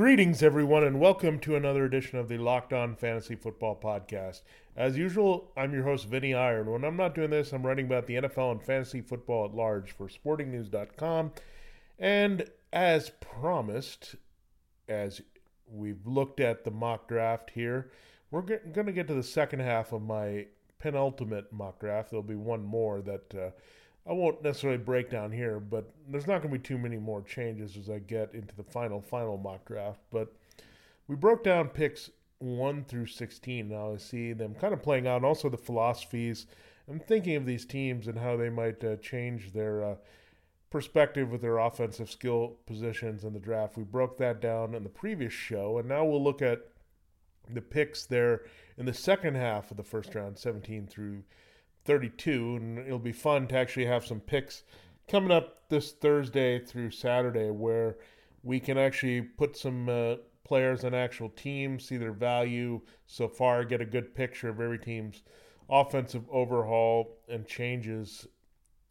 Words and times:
Greetings, 0.00 0.42
everyone, 0.42 0.82
and 0.82 0.98
welcome 0.98 1.38
to 1.40 1.56
another 1.56 1.84
edition 1.84 2.18
of 2.18 2.26
the 2.26 2.38
Locked 2.38 2.72
On 2.72 2.96
Fantasy 2.96 3.34
Football 3.34 3.78
Podcast. 3.84 4.40
As 4.74 4.96
usual, 4.96 5.52
I'm 5.58 5.74
your 5.74 5.82
host, 5.82 6.06
Vinny 6.06 6.32
Iyer. 6.32 6.64
When 6.64 6.84
I'm 6.84 6.96
not 6.96 7.14
doing 7.14 7.28
this, 7.28 7.52
I'm 7.52 7.66
writing 7.66 7.84
about 7.84 8.06
the 8.06 8.14
NFL 8.14 8.52
and 8.52 8.62
fantasy 8.62 9.02
football 9.02 9.44
at 9.44 9.54
large 9.54 9.92
for 9.92 10.08
SportingNews.com. 10.08 11.32
And 11.98 12.48
as 12.72 13.10
promised, 13.20 14.14
as 14.88 15.20
we've 15.70 16.06
looked 16.06 16.40
at 16.40 16.64
the 16.64 16.70
mock 16.70 17.06
draft 17.06 17.50
here, 17.50 17.92
we're 18.30 18.40
going 18.40 18.86
to 18.86 18.92
get 18.92 19.06
to 19.08 19.14
the 19.14 19.22
second 19.22 19.60
half 19.60 19.92
of 19.92 20.00
my 20.00 20.46
penultimate 20.78 21.52
mock 21.52 21.78
draft. 21.78 22.08
There'll 22.08 22.22
be 22.22 22.36
one 22.36 22.64
more 22.64 23.02
that 23.02 23.34
uh, 23.34 23.50
I 24.08 24.12
won't 24.12 24.42
necessarily 24.42 24.78
break 24.78 25.10
down 25.10 25.30
here, 25.30 25.60
but 25.60 25.92
there's 26.08 26.26
not 26.26 26.42
going 26.42 26.52
to 26.52 26.58
be 26.58 26.62
too 26.62 26.78
many 26.78 26.96
more 26.96 27.22
changes 27.22 27.76
as 27.76 27.90
I 27.90 27.98
get 27.98 28.34
into 28.34 28.56
the 28.56 28.62
final, 28.62 29.00
final 29.00 29.36
mock 29.36 29.66
draft. 29.66 30.00
But 30.10 30.32
we 31.06 31.16
broke 31.16 31.44
down 31.44 31.68
picks 31.68 32.10
1 32.38 32.84
through 32.84 33.06
16. 33.06 33.68
Now 33.68 33.92
I 33.92 33.96
see 33.98 34.32
them 34.32 34.54
kind 34.54 34.72
of 34.72 34.82
playing 34.82 35.06
out, 35.06 35.16
and 35.16 35.24
also 35.24 35.48
the 35.48 35.58
philosophies. 35.58 36.46
I'm 36.88 36.98
thinking 36.98 37.36
of 37.36 37.46
these 37.46 37.66
teams 37.66 38.08
and 38.08 38.18
how 38.18 38.36
they 38.36 38.48
might 38.48 38.82
uh, 38.82 38.96
change 38.96 39.52
their 39.52 39.84
uh, 39.84 39.94
perspective 40.70 41.30
with 41.30 41.42
their 41.42 41.58
offensive 41.58 42.10
skill 42.10 42.56
positions 42.66 43.24
in 43.24 43.32
the 43.32 43.38
draft. 43.38 43.76
We 43.76 43.84
broke 43.84 44.16
that 44.18 44.40
down 44.40 44.74
in 44.74 44.82
the 44.82 44.88
previous 44.88 45.32
show, 45.32 45.78
and 45.78 45.88
now 45.88 46.04
we'll 46.04 46.22
look 46.22 46.42
at 46.42 46.60
the 47.52 47.60
picks 47.60 48.06
there 48.06 48.42
in 48.78 48.86
the 48.86 48.94
second 48.94 49.36
half 49.36 49.70
of 49.70 49.76
the 49.76 49.82
first 49.82 50.14
round, 50.14 50.38
17 50.38 50.86
through 50.86 51.22
32, 51.84 52.56
and 52.56 52.78
it'll 52.78 52.98
be 52.98 53.12
fun 53.12 53.46
to 53.48 53.56
actually 53.56 53.86
have 53.86 54.04
some 54.04 54.20
picks 54.20 54.64
coming 55.08 55.30
up 55.30 55.68
this 55.68 55.92
Thursday 55.92 56.58
through 56.58 56.90
Saturday 56.90 57.50
where 57.50 57.96
we 58.42 58.60
can 58.60 58.78
actually 58.78 59.22
put 59.22 59.56
some 59.56 59.88
uh, 59.88 60.16
players 60.44 60.84
on 60.84 60.94
actual 60.94 61.28
teams, 61.30 61.84
see 61.84 61.96
their 61.96 62.12
value 62.12 62.80
so 63.06 63.28
far, 63.28 63.64
get 63.64 63.80
a 63.80 63.86
good 63.86 64.14
picture 64.14 64.48
of 64.48 64.60
every 64.60 64.78
team's 64.78 65.22
offensive 65.68 66.24
overhaul 66.30 67.16
and 67.28 67.46
changes 67.46 68.26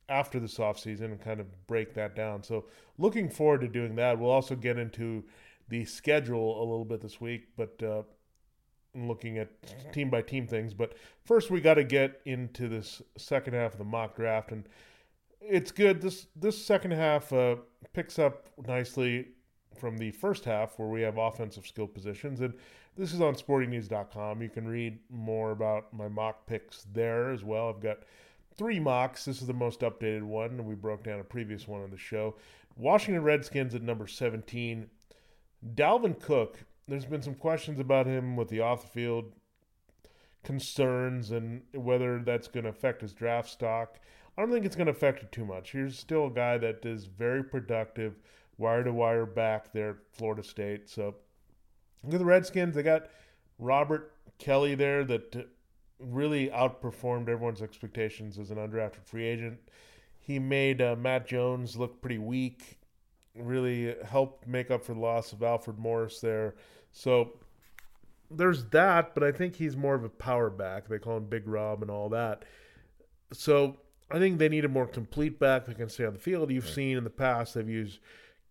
after 0.08 0.40
this 0.40 0.58
offseason 0.58 1.06
and 1.06 1.22
kind 1.22 1.40
of 1.40 1.67
break 1.67 1.94
that 1.94 2.16
down. 2.16 2.44
So, 2.44 2.66
looking 2.98 3.30
forward 3.30 3.62
to 3.62 3.67
doing 3.67 3.95
that. 3.95 4.20
We'll 4.20 4.32
also 4.32 4.56
get 4.56 4.77
into 4.77 5.23
the 5.67 5.86
schedule 5.86 6.60
a 6.60 6.66
little 6.66 6.86
bit 6.86 7.02
this 7.02 7.21
week, 7.21 7.50
but 7.56 7.82
uh, 7.83 8.04
looking 8.95 9.38
at 9.38 9.50
team 9.94 10.10
by 10.10 10.22
team 10.22 10.48
things. 10.48 10.73
But 10.73 10.94
first, 11.23 11.52
we 11.52 11.61
got 11.61 11.76
to 11.76 11.83
get 11.83 12.22
into 12.26 12.67
this 12.67 13.02
second 13.17 13.54
half 13.54 13.73
of 13.73 13.77
the 13.80 13.86
mock 13.86 14.16
draft, 14.16 14.52
and 14.52 14.67
it's 15.42 15.72
good. 15.72 16.02
This 16.02 16.27
this 16.36 16.64
second 16.64 16.92
half 16.92 17.32
uh, 17.33 17.58
picks 17.94 18.20
up 18.20 18.48
nicely 18.67 19.30
from 19.80 19.98
the 19.98 20.11
first 20.11 20.45
half, 20.45 20.77
where 20.77 20.89
we 20.89 21.02
have 21.02 21.17
offensive 21.17 21.66
skill 21.66 21.88
positions, 21.88 22.42
and 22.42 22.54
this 22.98 23.14
is 23.14 23.22
on 23.22 23.36
SportingNews.com. 23.36 24.42
You 24.42 24.50
can 24.50 24.67
read 24.67 25.00
more 25.10 25.52
about 25.52 25.94
my 25.94 26.08
mock 26.08 26.45
picks 26.45 26.86
there 26.92 27.32
as 27.32 27.44
well. 27.44 27.70
I've 27.70 27.82
got 27.82 28.00
three 28.58 28.80
mocks. 28.80 29.23
This 29.23 29.42
is 29.42 29.48
the 29.48 29.54
most 29.54 29.82
updated 29.82 30.23
one, 30.23 30.52
and 30.52 30.66
we 30.66 30.76
broke 30.76 31.04
down 31.04 31.20
a 31.20 31.23
previous 31.23 31.67
one 31.67 31.82
on 31.82 31.92
the 31.92 31.98
show. 31.98 32.36
Washington 32.76 33.23
Redskins 33.23 33.73
at 33.73 33.82
number 33.82 34.08
17. 34.08 34.89
Dalvin 35.76 36.20
Cook 36.20 36.60
there's 36.89 37.05
been 37.05 37.22
some 37.22 37.36
questions 37.36 37.80
about 37.80 38.05
him 38.05 38.36
with 38.36 38.50
the 38.50 38.60
off 38.60 38.83
the 38.83 38.89
field 38.89 39.33
concerns 40.44 41.32
and 41.32 41.61
whether 41.73 42.20
that's 42.20 42.48
going 42.48 42.64
to 42.64 42.70
affect 42.70 43.02
his 43.02 43.14
draft 43.14 43.50
stock. 43.50 44.00
I 44.38 44.42
don't 44.42 44.52
think 44.52 44.66
it's 44.66 44.76
going 44.76 44.88
to 44.88 44.92
affect 44.92 45.22
it 45.22 45.32
too 45.32 45.45
much. 45.45 45.72
He's 45.72 45.98
still 45.98 46.27
a 46.27 46.32
guy 46.32 46.58
that 46.58 46.86
is 46.86 47.05
very 47.05 47.44
productive, 47.44 48.20
wire 48.58 48.83
to 48.83 48.94
wire 48.94 49.26
back 49.26 49.73
there 49.73 49.89
at 49.92 49.95
Florida 50.14 50.44
State. 50.44 50.89
So 50.89 51.16
look 52.04 52.14
at 52.14 52.20
the 52.20 52.26
Redskins. 52.26 52.76
They 52.76 52.83
got 52.83 53.10
Robert 53.58 54.14
Kelley 54.38 54.76
there 54.76 55.04
that 55.04 55.50
really 56.00 56.48
outperformed 56.50 57.27
everyone's 57.27 57.61
expectations 57.61 58.39
as 58.39 58.52
an 58.52 58.58
undrafted 58.58 59.04
free 59.06 59.26
agent. 59.26 59.60
He 60.20 60.39
made 60.39 60.82
uh, 60.82 60.95
Matt 60.95 61.27
Jones 61.27 61.76
look 61.76 62.02
pretty 62.02 62.17
weak, 62.17 62.80
really 63.36 63.95
helped 64.06 64.48
make 64.48 64.71
up 64.71 64.83
for 64.83 64.94
the 64.94 65.00
loss 65.00 65.33
of 65.33 65.44
Alfred 65.44 65.77
Morris 65.77 66.20
there. 66.21 66.56
So 66.92 67.33
there's 68.32 68.66
that, 68.66 69.14
but 69.14 69.23
I 69.23 69.32
think 69.32 69.55
he's 69.55 69.77
more 69.77 69.95
of 69.95 70.04
a 70.04 70.10
power 70.10 70.50
back. 70.50 70.88
They 70.88 71.00
call 71.00 71.17
him 71.17 71.26
Big 71.26 71.48
Rob 71.48 71.82
and 71.82 71.92
all 71.92 72.10
that. 72.10 72.45
So 73.33 73.77
I 74.11 74.20
think 74.20 74.39
they 74.39 74.50
need 74.50 74.66
a 74.66 74.70
more 74.70 74.88
complete 74.88 75.39
back 75.39 75.66
that 75.66 75.77
can 75.77 75.89
stay 75.89 76.05
on 76.05 76.14
the 76.14 76.20
field. 76.20 76.52
You've 76.52 76.66
right. 76.66 76.73
seen 76.73 76.98
in 76.98 77.04
the 77.04 77.10
past 77.10 77.54
they've 77.54 77.70
used 77.70 78.00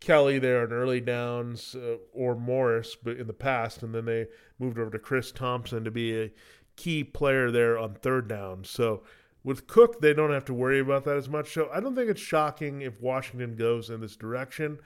Kelley 0.00 0.38
there 0.38 0.62
on 0.62 0.72
early 0.72 1.00
downs 1.00 1.74
uh, 1.74 1.96
or 2.12 2.36
Morris, 2.36 2.96
but 2.96 3.16
in 3.16 3.26
the 3.26 3.32
past, 3.32 3.82
and 3.82 3.94
then 3.94 4.04
they 4.04 4.26
moved 4.58 4.78
over 4.78 4.90
to 4.90 4.98
Chris 4.98 5.32
Thompson 5.32 5.84
to 5.84 5.90
be 5.90 6.20
a 6.20 6.30
key 6.76 7.02
player 7.02 7.50
there 7.50 7.76
on 7.76 7.94
third 7.94 8.28
down. 8.28 8.62
So 8.64 9.02
with 9.42 9.66
Cook, 9.66 10.00
they 10.00 10.14
don't 10.14 10.30
have 10.30 10.44
to 10.46 10.54
worry 10.54 10.78
about 10.78 11.04
that 11.04 11.16
as 11.16 11.28
much. 11.28 11.52
So 11.52 11.68
I 11.72 11.80
don't 11.80 11.96
think 11.96 12.10
it's 12.10 12.20
shocking 12.20 12.82
if 12.82 13.00
Washington 13.00 13.56
goes 13.56 13.90
in 13.90 14.00
this 14.00 14.16
direction. 14.16 14.78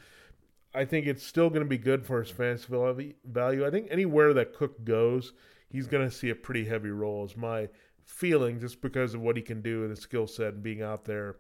I 0.75 0.85
think 0.85 1.07
it's 1.07 1.27
still 1.27 1.51
going 1.51 1.63
to 1.63 1.69
be 1.69 1.79
good 1.79 2.07
for 2.07 2.21
his 2.21 2.31
fantasy 2.31 3.15
value. 3.25 3.67
I 3.67 3.71
think 3.71 3.89
anywhere 3.91 4.33
that 4.35 4.55
Cook 4.55 4.85
goes, 4.85 5.33
he's 5.69 5.87
going 5.87 6.09
to 6.09 6.15
see 6.15 6.31
a 6.31 6.35
pretty 6.35 6.65
heavy 6.65 6.91
role. 6.91 7.25
Is 7.25 7.37
my 7.37 7.69
feeling, 8.05 8.61
just 8.61 8.81
because 8.81 9.15
of 9.15 9.21
what 9.21 9.37
he 9.37 9.43
can 9.43 9.61
do 9.61 9.83
and 9.83 9.91
his 9.91 10.01
skill 10.01 10.27
set 10.27 10.55
and 10.55 10.63
being 10.63 10.83
out 10.83 11.05
there, 11.05 11.37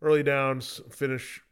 early 0.00 0.22
downs, 0.22 0.80
finish 0.90 1.42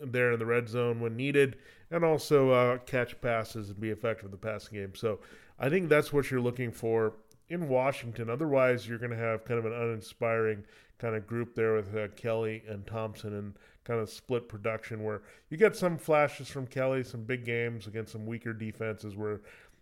there 0.00 0.32
in 0.32 0.38
the 0.38 0.46
red 0.46 0.68
zone 0.68 1.00
when 1.00 1.16
needed, 1.16 1.56
and 1.90 2.04
also 2.04 2.50
uh, 2.50 2.78
catch 2.78 3.20
passes 3.20 3.70
and 3.70 3.80
be 3.80 3.90
effective 3.90 4.26
in 4.26 4.30
the 4.30 4.36
passing 4.36 4.78
game. 4.78 4.94
So 4.94 5.20
I 5.58 5.68
think 5.68 5.88
that's 5.88 6.12
what 6.12 6.30
you're 6.30 6.40
looking 6.40 6.72
for 6.72 7.14
in 7.48 7.68
Washington. 7.68 8.30
Otherwise, 8.30 8.88
you're 8.88 8.98
going 8.98 9.10
to 9.10 9.16
have 9.16 9.44
kind 9.44 9.58
of 9.58 9.66
an 9.66 9.72
uninspiring 9.72 10.64
kind 10.98 11.14
of 11.14 11.26
group 11.26 11.54
there 11.54 11.74
with 11.74 11.94
uh, 11.94 12.08
Kelley 12.16 12.62
and 12.68 12.86
Thompson 12.86 13.34
and 13.34 13.54
kind 13.84 14.00
of 14.00 14.08
split 14.10 14.48
production 14.48 15.04
where 15.04 15.22
you 15.50 15.56
get 15.56 15.76
some 15.76 15.98
flashes 15.98 16.48
from 16.48 16.66
Kelley, 16.66 17.04
some 17.04 17.24
big 17.24 17.44
games 17.44 17.86
against 17.86 18.12
some 18.12 18.26
weaker 18.26 18.52
defenses 18.52 19.14
where 19.14 19.40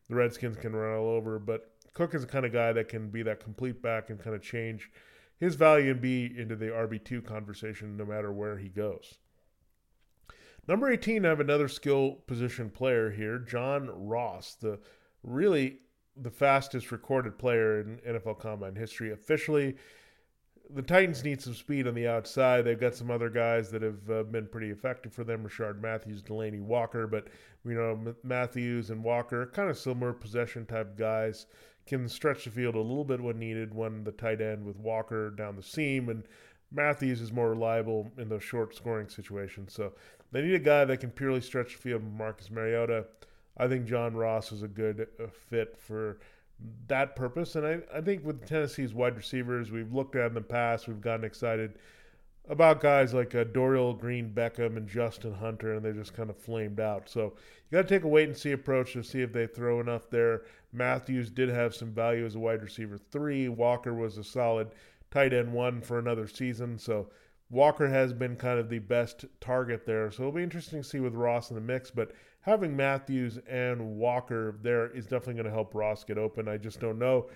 the 0.09 0.15
Redskins 0.15 0.57
can 0.57 0.75
run 0.75 0.99
all 0.99 1.09
over. 1.09 1.39
But 1.39 1.71
Cook 1.95 2.15
is 2.15 2.23
the 2.23 2.29
kind 2.29 2.45
of 2.45 2.53
guy 2.53 2.73
that 2.73 2.89
can 2.89 3.09
be 3.11 3.23
that 3.23 3.41
complete 3.41 3.81
back 3.83 4.11
and 4.11 4.19
kind 4.19 4.35
of 4.35 4.43
change 4.43 4.91
his 5.39 5.55
value 5.55 5.91
and 5.91 6.01
be 6.01 6.33
into 6.37 6.57
the 6.57 6.67
RB2 6.67 7.25
conversation 7.25 7.97
no 7.97 8.05
matter 8.05 8.33
where 8.33 8.59
he 8.59 8.69
goes. 8.69 9.15
Number 10.69 10.91
18, 10.91 11.25
I 11.25 11.29
have 11.29 11.41
another 11.41 11.67
skill 11.67 12.19
position 12.27 12.71
player 12.71 13.11
here, 13.11 13.39
John 13.39 13.91
Ross, 13.93 14.55
the 14.55 14.79
really 15.25 15.79
the 16.17 16.31
fastest 16.31 16.93
recorded 16.93 17.39
player 17.39 17.81
in 17.81 17.99
NFL 18.07 18.39
Combine 18.39 18.77
history. 18.77 19.13
Officially, 19.13 19.77
the 20.75 20.83
Titans 20.83 21.25
need 21.25 21.41
some 21.41 21.55
speed 21.55 21.87
on 21.87 21.95
the 21.95 22.07
outside. 22.07 22.63
They've 22.63 22.79
got 22.81 22.95
some 22.95 23.11
other 23.11 23.29
guys 23.29 23.71
that 23.71 23.83
have 23.83 24.11
uh, 24.11 24.23
been 24.25 24.47
pretty 24.47 24.71
effective 24.71 25.13
for 25.13 25.25
them: 25.25 25.47
Rishard 25.47 25.81
Matthews, 25.81 26.23
Delanie 26.23 26.61
Walker. 26.61 27.07
But 27.07 27.29
you 27.65 27.75
know, 27.75 28.15
Matthews 28.23 28.91
and 28.91 29.05
Walker, 29.05 29.47
kind 29.47 29.71
of 29.71 29.79
similar 29.79 30.13
possession 30.13 30.67
type 30.67 30.97
guys, 30.97 31.47
can 31.87 32.09
stretch 32.09 32.45
the 32.45 32.51
field 32.51 32.75
a 32.75 32.81
little 32.81 33.05
bit 33.05 33.21
when 33.21 33.39
needed. 33.39 33.75
When 33.75 34.05
the 34.05 34.13
tight 34.13 34.41
end 34.41 34.65
with 34.65 34.77
Walker 34.77 35.31
down 35.31 35.57
the 35.57 35.63
seam, 35.63 36.09
and 36.09 36.25
Matthews 36.71 37.21
is 37.21 37.33
more 37.33 37.51
reliable 37.51 38.11
in 38.19 38.29
those 38.29 38.43
short 38.43 38.75
scoring 38.75 39.09
situations. 39.09 39.73
So 39.73 39.93
they 40.31 40.43
need 40.43 40.55
a 40.55 40.59
guy 40.59 40.85
that 40.85 41.01
can 41.01 41.11
purely 41.11 41.41
stretch 41.41 41.77
the 41.77 41.83
field. 41.83 42.03
Marcus 42.03 42.51
Mariota. 42.51 43.07
I 43.59 43.69
think 43.69 43.87
John 43.87 44.15
Ross 44.15 44.51
is 44.51 44.63
a 44.63 44.69
good 44.69 45.07
uh, 45.23 45.27
fit 45.51 45.77
for 45.77 46.19
that 46.89 47.17
purpose. 47.17 47.57
And 47.57 47.67
I, 47.67 47.79
I 47.95 48.01
think 48.01 48.25
with 48.25 48.47
Tennessee's 48.47 48.95
wide 48.95 49.17
receivers, 49.17 49.71
we've 49.71 49.93
looked 49.93 50.17
at 50.17 50.29
in 50.29 50.35
the 50.35 50.41
past, 50.41 50.89
we've 50.89 51.01
gotten 51.01 51.25
excited 51.25 51.79
about 52.49 52.81
guys 52.81 53.15
like 53.15 53.35
uh, 53.35 53.45
Dorial 53.45 53.99
Green 53.99 54.31
Beckham 54.35 54.77
and 54.77 54.89
Justin 54.89 55.33
Hunter, 55.33 55.75
and 55.75 55.85
they 55.85 55.93
just 55.93 56.15
kind 56.15 56.29
of 56.29 56.37
flamed 56.37 56.81
out. 56.81 57.09
So 57.09 57.35
you 57.71 57.79
got 57.79 57.83
to 57.83 57.89
take 57.89 58.05
a 58.05 58.09
wait 58.09 58.29
and 58.29 58.37
see 58.37 58.53
approach 58.53 58.95
to 58.95 59.03
see 59.05 59.23
if 59.23 59.33
they 59.33 59.47
throw 59.47 59.81
enough 59.81 60.11
there. 60.11 60.43
Matthews 60.73 61.31
did 61.31 61.49
have 61.49 61.75
some 61.75 61.93
value 61.93 62.27
as 62.27 62.35
a 62.35 62.41
wide 62.41 62.63
receiver 62.63 62.99
three. 62.99 63.49
Walker 63.49 63.95
was 63.95 64.19
a 64.19 64.25
solid 64.25 64.69
tight 65.11 65.33
end 65.33 65.53
one 65.53 65.81
for 65.81 65.99
another 65.99 66.27
season. 66.27 66.79
So 66.79 67.11
Walker 67.53 67.87
has 67.87 68.13
been 68.13 68.35
kind 68.35 68.59
of 68.59 68.69
the 68.69 68.81
best 68.81 69.27
target 69.41 69.87
there. 69.87 70.11
So 70.11 70.23
it'll 70.23 70.33
be 70.33 70.43
interesting 70.43 70.83
to 70.83 70.89
see 70.89 71.01
with 71.01 71.15
Ross 71.15 71.51
in 71.51 71.55
the 71.55 71.61
mix. 71.61 71.91
But 71.91 72.13
having 72.41 72.75
Matthews 72.75 73.39
and 73.49 73.97
Walker 73.97 74.59
there 74.63 74.89
is 74.91 75.05
definitely 75.05 75.35
going 75.35 75.45
to 75.45 75.53
help 75.53 75.75
Ross 75.75 76.03
get 76.03 76.19
open. 76.19 76.49
I 76.49 76.57
just 76.57 76.81
don't 76.81 76.99
know 76.99 77.29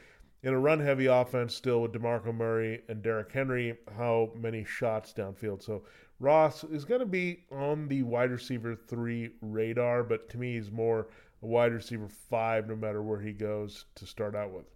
in 0.43 0.55
a 0.55 0.59
run 0.59 0.81
heavy 0.81 1.07
offense 1.07 1.55
still 1.55 1.83
with 1.83 1.93
DeMarco 1.93 2.35
Murray 2.35 2.83
and 2.89 3.03
Derrick 3.03 3.33
Henry, 3.33 3.77
how 3.97 4.31
many 4.37 4.65
shots 4.65 5.13
downfield. 5.13 5.63
So 5.63 5.83
Ross 6.21 6.63
is 6.65 6.85
going 6.85 7.01
to 7.01 7.07
be 7.07 7.45
on 7.51 7.89
the 7.89 8.03
wide 8.03 8.31
receiver 8.31 8.77
three 8.77 9.33
radar, 9.41 10.03
but 10.03 10.29
to 10.31 10.39
me, 10.39 10.55
he's 10.55 10.71
more 10.71 11.09
a 11.43 11.47
wide 11.47 11.73
receiver 11.73 12.09
five 12.09 12.69
no 12.69 12.77
matter 12.77 13.03
where 13.03 13.21
he 13.21 13.33
goes 13.33 13.87
to 13.97 14.07
start 14.07 14.35
out 14.35 14.53
with. 14.53 14.67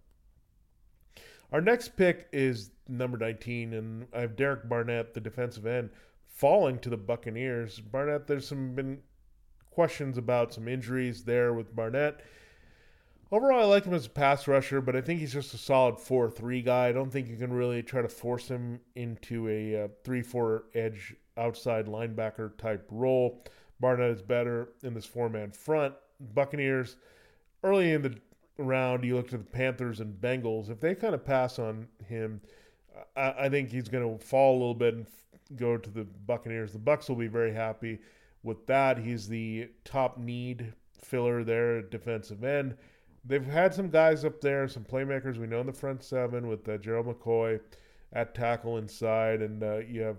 Our 1.51 1.61
next 1.61 1.97
pick 1.97 2.27
is 2.31 2.71
number 2.87 3.17
19, 3.17 3.73
and 3.73 4.07
I 4.13 4.21
have 4.21 4.35
Derek 4.35 4.69
Barnett, 4.69 5.13
the 5.13 5.19
defensive 5.19 5.65
end, 5.65 5.89
falling 6.27 6.79
to 6.79 6.89
the 6.89 6.97
Buccaneers. 6.97 7.79
Barnett, 7.79 8.27
there's 8.27 8.47
some 8.47 8.73
been 8.73 8.99
questions 9.69 10.17
about 10.17 10.53
some 10.53 10.67
injuries 10.67 11.23
there 11.23 11.53
with 11.53 11.75
Barnett. 11.75 12.21
Overall, 13.31 13.61
I 13.61 13.65
like 13.65 13.85
him 13.85 13.93
as 13.93 14.05
a 14.05 14.09
pass 14.09 14.47
rusher, 14.47 14.81
but 14.81 14.95
I 14.95 15.01
think 15.01 15.19
he's 15.19 15.33
just 15.33 15.53
a 15.53 15.57
solid 15.57 15.99
4 15.99 16.29
3 16.29 16.61
guy. 16.61 16.87
I 16.87 16.91
don't 16.91 17.11
think 17.11 17.29
you 17.29 17.37
can 17.37 17.53
really 17.53 17.81
try 17.81 18.01
to 18.01 18.09
force 18.09 18.47
him 18.47 18.79
into 18.95 19.47
a 19.47 19.85
uh, 19.85 19.87
3 20.03 20.21
4 20.21 20.63
edge 20.75 21.15
outside 21.37 21.87
linebacker 21.87 22.57
type 22.57 22.85
role. 22.91 23.43
Barnett 23.79 24.11
is 24.11 24.21
better 24.21 24.69
in 24.83 24.93
this 24.93 25.05
four 25.05 25.27
man 25.27 25.51
front. 25.51 25.95
Buccaneers, 26.19 26.97
early 27.63 27.91
in 27.91 28.03
the 28.03 28.15
round, 28.65 29.03
you 29.03 29.15
look 29.15 29.29
to 29.29 29.37
the 29.37 29.43
Panthers 29.43 29.99
and 29.99 30.19
Bengals. 30.19 30.69
If 30.69 30.79
they 30.79 30.95
kind 30.95 31.15
of 31.15 31.25
pass 31.25 31.59
on 31.59 31.87
him, 32.07 32.41
I, 33.15 33.33
I 33.39 33.49
think 33.49 33.69
he's 33.69 33.89
going 33.89 34.17
to 34.17 34.23
fall 34.23 34.53
a 34.53 34.59
little 34.59 34.75
bit 34.75 34.93
and 34.93 35.05
go 35.55 35.77
to 35.77 35.89
the 35.89 36.03
Buccaneers. 36.03 36.73
The 36.73 36.79
Bucks 36.79 37.09
will 37.09 37.15
be 37.15 37.27
very 37.27 37.53
happy 37.53 37.99
with 38.43 38.65
that. 38.67 38.97
He's 38.97 39.27
the 39.27 39.69
top 39.83 40.17
need 40.17 40.73
filler 40.99 41.43
there 41.43 41.77
at 41.79 41.91
defensive 41.91 42.43
end 42.43 42.75
they've 43.25 43.45
had 43.45 43.73
some 43.73 43.89
guys 43.89 44.25
up 44.25 44.41
there, 44.41 44.67
some 44.67 44.83
playmakers 44.83 45.37
we 45.37 45.47
know 45.47 45.61
in 45.61 45.67
the 45.67 45.73
front 45.73 46.03
seven 46.03 46.47
with 46.47 46.67
uh, 46.67 46.77
Gerald 46.77 47.07
McCoy 47.07 47.59
at 48.13 48.35
tackle 48.35 48.77
inside, 48.77 49.41
and 49.41 49.63
uh, 49.63 49.77
you 49.79 50.01
have 50.01 50.17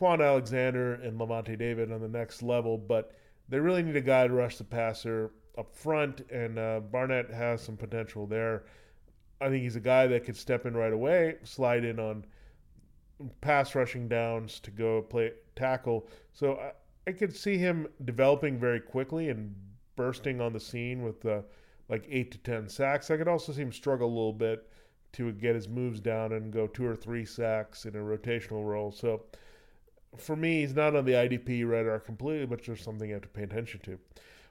Kwon 0.00 0.24
Alexander 0.24 0.94
and 0.94 1.18
Lavonte 1.18 1.58
David 1.58 1.92
on 1.92 2.00
the 2.00 2.08
next 2.08 2.42
level, 2.42 2.78
but 2.78 3.12
they 3.48 3.58
really 3.58 3.82
need 3.82 3.96
a 3.96 4.00
guy 4.00 4.26
to 4.26 4.32
rush 4.32 4.56
the 4.56 4.64
passer 4.64 5.30
up 5.58 5.74
front, 5.74 6.20
and 6.30 6.58
uh, 6.58 6.80
Barnett 6.80 7.30
has 7.30 7.60
some 7.60 7.76
potential 7.76 8.26
there. 8.26 8.64
I 9.40 9.48
think 9.48 9.62
he's 9.62 9.76
a 9.76 9.80
guy 9.80 10.06
that 10.06 10.24
could 10.24 10.36
step 10.36 10.66
in 10.66 10.76
right 10.76 10.92
away, 10.92 11.36
slide 11.42 11.84
in 11.84 11.98
on 11.98 12.24
pass 13.40 13.74
rushing 13.74 14.08
downs 14.08 14.60
to 14.60 14.70
go 14.70 15.02
play 15.02 15.32
tackle. 15.56 16.06
So 16.32 16.56
I, 16.56 16.72
I 17.08 17.12
could 17.12 17.34
see 17.34 17.58
him 17.58 17.88
developing 18.04 18.58
very 18.58 18.80
quickly 18.80 19.28
and 19.28 19.54
bursting 19.96 20.40
on 20.40 20.52
the 20.52 20.60
scene 20.60 21.02
with 21.02 21.24
uh, 21.26 21.42
like 21.88 22.06
eight 22.08 22.30
to 22.32 22.38
ten 22.38 22.68
sacks. 22.68 23.10
I 23.10 23.16
could 23.16 23.28
also 23.28 23.52
see 23.52 23.62
him 23.62 23.72
struggle 23.72 24.06
a 24.06 24.14
little 24.14 24.32
bit 24.32 24.68
to 25.12 25.32
get 25.32 25.54
his 25.54 25.68
moves 25.68 26.00
down 26.00 26.32
and 26.32 26.52
go 26.52 26.66
two 26.66 26.86
or 26.86 26.94
three 26.94 27.24
sacks 27.24 27.86
in 27.86 27.96
a 27.96 27.98
rotational 27.98 28.64
role. 28.64 28.92
So 28.92 29.22
for 30.16 30.36
me, 30.36 30.60
he's 30.60 30.74
not 30.74 30.94
on 30.94 31.04
the 31.04 31.12
IDP 31.12 31.68
radar 31.68 31.98
completely, 31.98 32.46
but 32.46 32.62
just 32.62 32.84
something 32.84 33.08
you 33.08 33.14
have 33.14 33.22
to 33.22 33.28
pay 33.28 33.42
attention 33.42 33.80
to. 33.84 33.98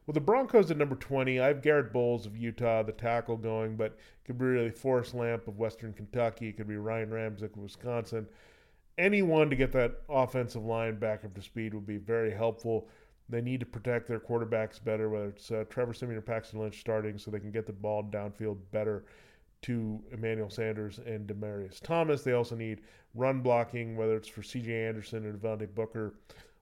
Well, 0.08 0.14
the 0.14 0.22
Broncos 0.22 0.72
at 0.72 0.78
number 0.78 0.96
20, 0.96 1.42
I 1.42 1.48
have 1.48 1.62
Garett 1.62 1.92
Bolles 1.92 2.26
of 2.26 2.38
Utah, 2.38 2.82
the 2.82 2.94
tackle 2.94 3.36
going, 3.36 3.76
but 3.76 3.88
it 3.88 4.00
could 4.24 4.38
be 4.38 4.46
really 4.46 4.72
Forrest 4.72 5.14
Lamp 5.14 5.50
of 5.50 5.58
Western 5.58 5.92
Kentucky. 5.92 6.48
It 6.48 6.54
could 6.56 6.70
be 6.70 6.78
Ryan 6.78 7.10
Ramczyk 7.10 7.54
of 7.54 7.58
Wisconsin. 7.58 8.26
Anyone 8.98 9.50
to 9.50 9.58
get 9.58 9.74
that 9.74 10.04
offensive 10.08 10.64
line 10.64 10.98
back 10.98 11.26
up 11.26 11.34
to 11.34 11.42
speed 11.42 11.74
would 11.74 11.86
be 11.86 11.98
very 11.98 12.32
helpful. 12.32 12.88
They 13.28 13.42
need 13.42 13.60
to 13.60 13.66
protect 13.66 14.08
their 14.08 14.22
quarterbacks 14.22 14.82
better, 14.82 15.10
whether 15.10 15.28
it's 15.28 15.52
uh, 15.52 15.66
Trevor 15.70 15.94
Siemian 15.94 16.20
or 16.20 16.22
Paxton 16.22 16.62
Lynch 16.62 16.80
starting, 16.80 17.18
so 17.18 17.30
they 17.30 17.42
can 17.42 17.52
get 17.52 17.66
the 17.66 17.74
ball 17.74 18.02
downfield 18.02 18.60
better 18.72 19.04
to 19.64 20.02
Emmanuel 20.14 20.50
Sanders 20.50 21.02
and 21.06 21.28
Demaryius 21.28 21.82
Thomas. 21.82 22.24
They 22.24 22.32
also 22.32 22.56
need 22.56 22.80
run 23.14 23.42
blocking, 23.42 23.98
whether 23.98 24.16
it's 24.16 24.30
for 24.30 24.42
C.J. 24.42 24.88
Anderson 24.88 25.26
or 25.26 25.34
Devontae 25.34 25.76
Booker 25.76 26.14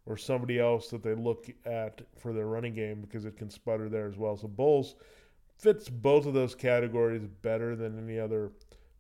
or 0.05 0.17
somebody 0.17 0.59
else 0.59 0.89
that 0.89 1.03
they 1.03 1.15
look 1.15 1.49
at 1.65 2.01
for 2.17 2.31
their 2.33 2.47
running 2.47 2.73
game 2.73 3.01
because 3.01 3.25
it 3.25 3.37
can 3.37 3.49
sputter 3.49 3.89
there 3.89 4.07
as 4.07 4.17
well. 4.17 4.37
So 4.37 4.47
Bolles 4.47 4.95
fits 5.57 5.89
both 5.89 6.25
of 6.25 6.33
those 6.33 6.53
categories 6.53 7.25
better 7.41 7.75
than 7.75 7.97
any 7.97 8.19
other 8.19 8.51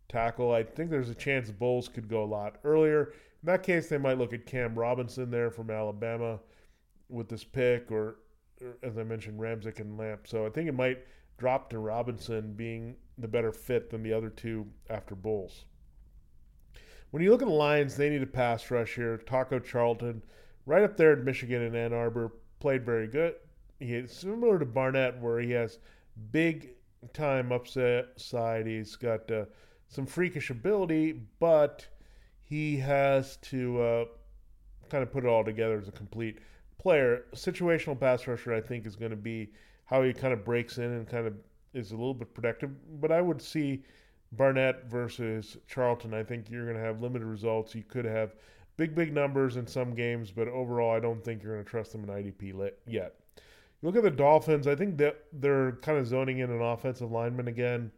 tackle. 0.07 0.51
I 0.51 0.63
think 0.63 0.89
there's 0.89 1.09
a 1.09 1.15
chance 1.15 1.51
Bolles 1.51 1.87
could 1.87 2.07
go 2.07 2.23
a 2.23 2.25
lot 2.25 2.57
earlier. 2.63 3.13
In 3.43 3.47
that 3.47 3.63
case, 3.63 3.87
they 3.87 3.97
might 3.97 4.17
look 4.17 4.33
at 4.33 4.45
Cam 4.45 4.73
Robinson 4.77 5.29
there 5.29 5.51
from 5.51 5.69
Alabama 5.69 6.39
with 7.09 7.29
this 7.29 7.43
pick, 7.43 7.91
or, 7.91 8.19
or, 8.61 8.77
as 8.81 8.97
I 8.97 9.03
mentioned, 9.03 9.39
Ramczyk 9.39 9.79
and 9.79 9.97
Lamp. 9.97 10.27
So 10.27 10.45
I 10.45 10.49
think 10.49 10.67
it 10.67 10.73
might 10.73 11.05
drop 11.37 11.69
to 11.69 11.79
Robinson 11.79 12.53
being 12.53 12.95
the 13.17 13.27
better 13.27 13.51
fit 13.51 13.89
than 13.89 14.01
the 14.01 14.13
other 14.13 14.29
two 14.29 14.65
after 14.89 15.13
Bolles. 15.13 15.65
When 17.11 17.21
you 17.21 17.31
look 17.31 17.41
at 17.41 17.47
the 17.47 17.53
Lions, 17.53 17.95
they 17.95 18.09
need 18.09 18.23
a 18.23 18.27
pass 18.27 18.71
rush 18.71 18.95
here. 18.95 19.17
Taco 19.17 19.59
Charlton, 19.59 20.23
right 20.65 20.83
up 20.83 20.97
there 20.97 21.13
in 21.13 21.23
Michigan 21.23 21.61
and 21.61 21.75
Ann 21.75 21.93
Arbor, 21.93 22.31
played 22.59 22.85
very 22.85 23.07
good. 23.07 23.35
He 23.79 24.05
similar 24.07 24.57
to 24.57 24.65
Barnett, 24.65 25.19
where 25.19 25.39
he 25.39 25.51
has 25.51 25.79
big 26.31 26.69
time 27.13 27.51
upset 27.51 28.07
side. 28.15 28.65
He's 28.65 28.95
got 28.95 29.29
uh, 29.29 29.45
some 29.87 30.05
freakish 30.05 30.49
ability, 30.49 31.21
but 31.39 31.85
he 32.41 32.77
has 32.77 33.37
to 33.37 33.81
uh, 33.81 34.05
kind 34.89 35.03
of 35.03 35.11
put 35.11 35.25
it 35.25 35.27
all 35.27 35.43
together 35.43 35.77
as 35.77 35.87
a 35.87 35.91
complete 35.91 36.39
player, 36.77 37.25
situational 37.33 37.99
pass 37.99 38.27
rusher, 38.27 38.53
I 38.53 38.61
think, 38.61 38.85
is 38.85 38.95
going 38.95 39.11
to 39.11 39.17
be 39.17 39.49
how 39.85 40.03
he 40.03 40.13
kind 40.13 40.33
of 40.33 40.45
breaks 40.45 40.77
in 40.77 40.85
and 40.85 41.07
kind 41.07 41.27
of 41.27 41.33
is 41.73 41.91
a 41.91 41.95
little 41.95 42.13
bit 42.13 42.33
protective. 42.33 42.69
But 43.01 43.11
I 43.11 43.21
would 43.21 43.41
see 43.41 43.83
Barnett 44.31 44.85
versus 44.85 45.57
Charlton. 45.67 46.13
I 46.13 46.23
think 46.23 46.49
you're 46.49 46.65
going 46.65 46.77
to 46.77 46.83
have 46.83 47.01
limited 47.01 47.25
results. 47.25 47.75
You 47.75 47.83
could 47.83 48.05
have 48.05 48.35
big, 48.77 48.95
big 48.95 49.13
numbers 49.13 49.57
in 49.57 49.67
some 49.67 49.93
games, 49.93 50.31
but 50.31 50.47
overall, 50.47 50.95
I 50.95 50.99
don't 50.99 51.23
think 51.23 51.43
you're 51.43 51.53
going 51.53 51.63
to 51.63 51.69
trust 51.69 51.91
them 51.91 52.03
in 52.03 52.09
IDP 52.09 52.53
lit 52.53 52.79
yet. 52.87 53.15
You 53.81 53.89
look 53.89 53.95
at 53.95 54.03
the 54.03 54.11
Dolphins. 54.11 54.67
I 54.67 54.75
think 54.75 54.97
that 54.97 55.23
they're 55.33 55.73
kind 55.81 55.97
of 55.97 56.07
zoning 56.07 56.39
in 56.39 56.51
an 56.51 56.61
offensive 56.61 57.11
lineman 57.11 57.47
again. 57.47 57.91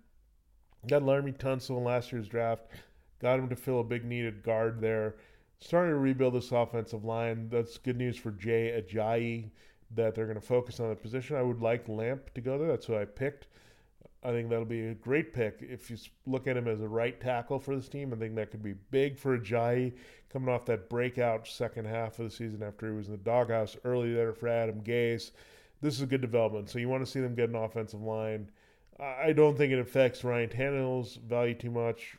Got 0.87 1.03
Laremy 1.03 1.37
Tunsil 1.37 1.77
in 1.77 1.83
last 1.83 2.11
year's 2.11 2.27
draft. 2.27 2.67
Got 3.21 3.39
him 3.39 3.49
to 3.49 3.55
fill 3.55 3.79
a 3.79 3.83
big 3.83 4.05
needed 4.05 4.43
guard 4.43 4.79
there 4.81 5.15
starting 5.59 5.91
to 5.91 5.97
rebuild 5.97 6.33
this 6.33 6.51
offensive 6.51 7.03
line. 7.03 7.49
That's 7.49 7.77
good 7.77 7.97
news 7.97 8.17
for 8.17 8.31
Jay 8.31 8.81
Ajayi 8.81 9.49
that 9.95 10.15
they're 10.15 10.25
going 10.25 10.39
to 10.39 10.45
focus 10.45 10.79
on 10.79 10.89
the 10.89 10.95
position. 10.95 11.35
I 11.35 11.41
would 11.41 11.61
like 11.61 11.87
Lamp 11.87 12.33
to 12.33 12.41
go 12.41 12.57
there. 12.57 12.67
That's 12.67 12.85
who 12.85 12.97
I 12.97 13.05
picked. 13.05 13.47
I 14.23 14.31
think 14.31 14.49
that'll 14.49 14.65
be 14.65 14.87
a 14.87 14.93
great 14.95 15.33
pick. 15.33 15.59
If 15.61 15.89
you 15.89 15.97
look 16.25 16.47
at 16.47 16.57
him 16.57 16.67
as 16.67 16.81
a 16.81 16.87
right 16.87 17.19
tackle 17.19 17.59
for 17.59 17.75
this 17.75 17.87
team, 17.87 18.13
I 18.13 18.17
think 18.17 18.35
that 18.35 18.51
could 18.51 18.63
be 18.63 18.73
big 18.91 19.17
for 19.17 19.37
Ajayi 19.37 19.93
coming 20.29 20.49
off 20.49 20.65
that 20.65 20.89
breakout 20.89 21.47
second 21.47 21.85
half 21.85 22.19
of 22.19 22.25
the 22.25 22.35
season 22.35 22.63
after 22.63 22.87
he 22.87 22.97
was 22.97 23.07
in 23.07 23.13
the 23.13 23.17
doghouse 23.19 23.77
early 23.83 24.13
there 24.13 24.33
for 24.33 24.47
Adam 24.47 24.81
Gase. 24.81 25.31
This 25.81 25.93
is 25.93 26.01
a 26.01 26.07
good 26.07 26.21
development. 26.21 26.69
So 26.69 26.79
you 26.79 26.89
want 26.89 27.05
to 27.05 27.11
see 27.11 27.19
them 27.19 27.35
get 27.35 27.49
an 27.49 27.55
offensive 27.55 28.01
line. 28.01 28.49
I 28.99 29.31
don't 29.33 29.55
think 29.55 29.71
it 29.71 29.79
affects 29.79 30.23
Ryan 30.23 30.49
Tannehill's 30.49 31.17
value 31.17 31.53
too 31.53 31.69
much. 31.69 32.17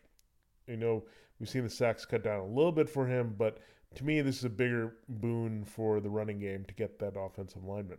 You 0.69 0.77
know, 0.77 1.03
We've 1.39 1.49
seen 1.49 1.65
the 1.65 1.71
sacks 1.71 2.05
cut 2.05 2.25
down 2.25 2.41
a 2.41 2.47
little 2.47 2.73
bit 2.73 2.89
for 2.89 3.07
him, 3.07 3.35
but 3.39 3.59
to 3.95 4.05
me, 4.05 4.21
this 4.21 4.39
is 4.39 4.45
a 4.45 4.51
bigger 4.51 4.97
boon 5.09 5.65
for 5.65 6.01
the 6.01 6.11
running 6.11 6.41
game 6.41 6.65
to 6.65 6.75
get 6.75 6.99
that 6.99 7.15
offensive 7.17 7.65
lineman. 7.65 7.99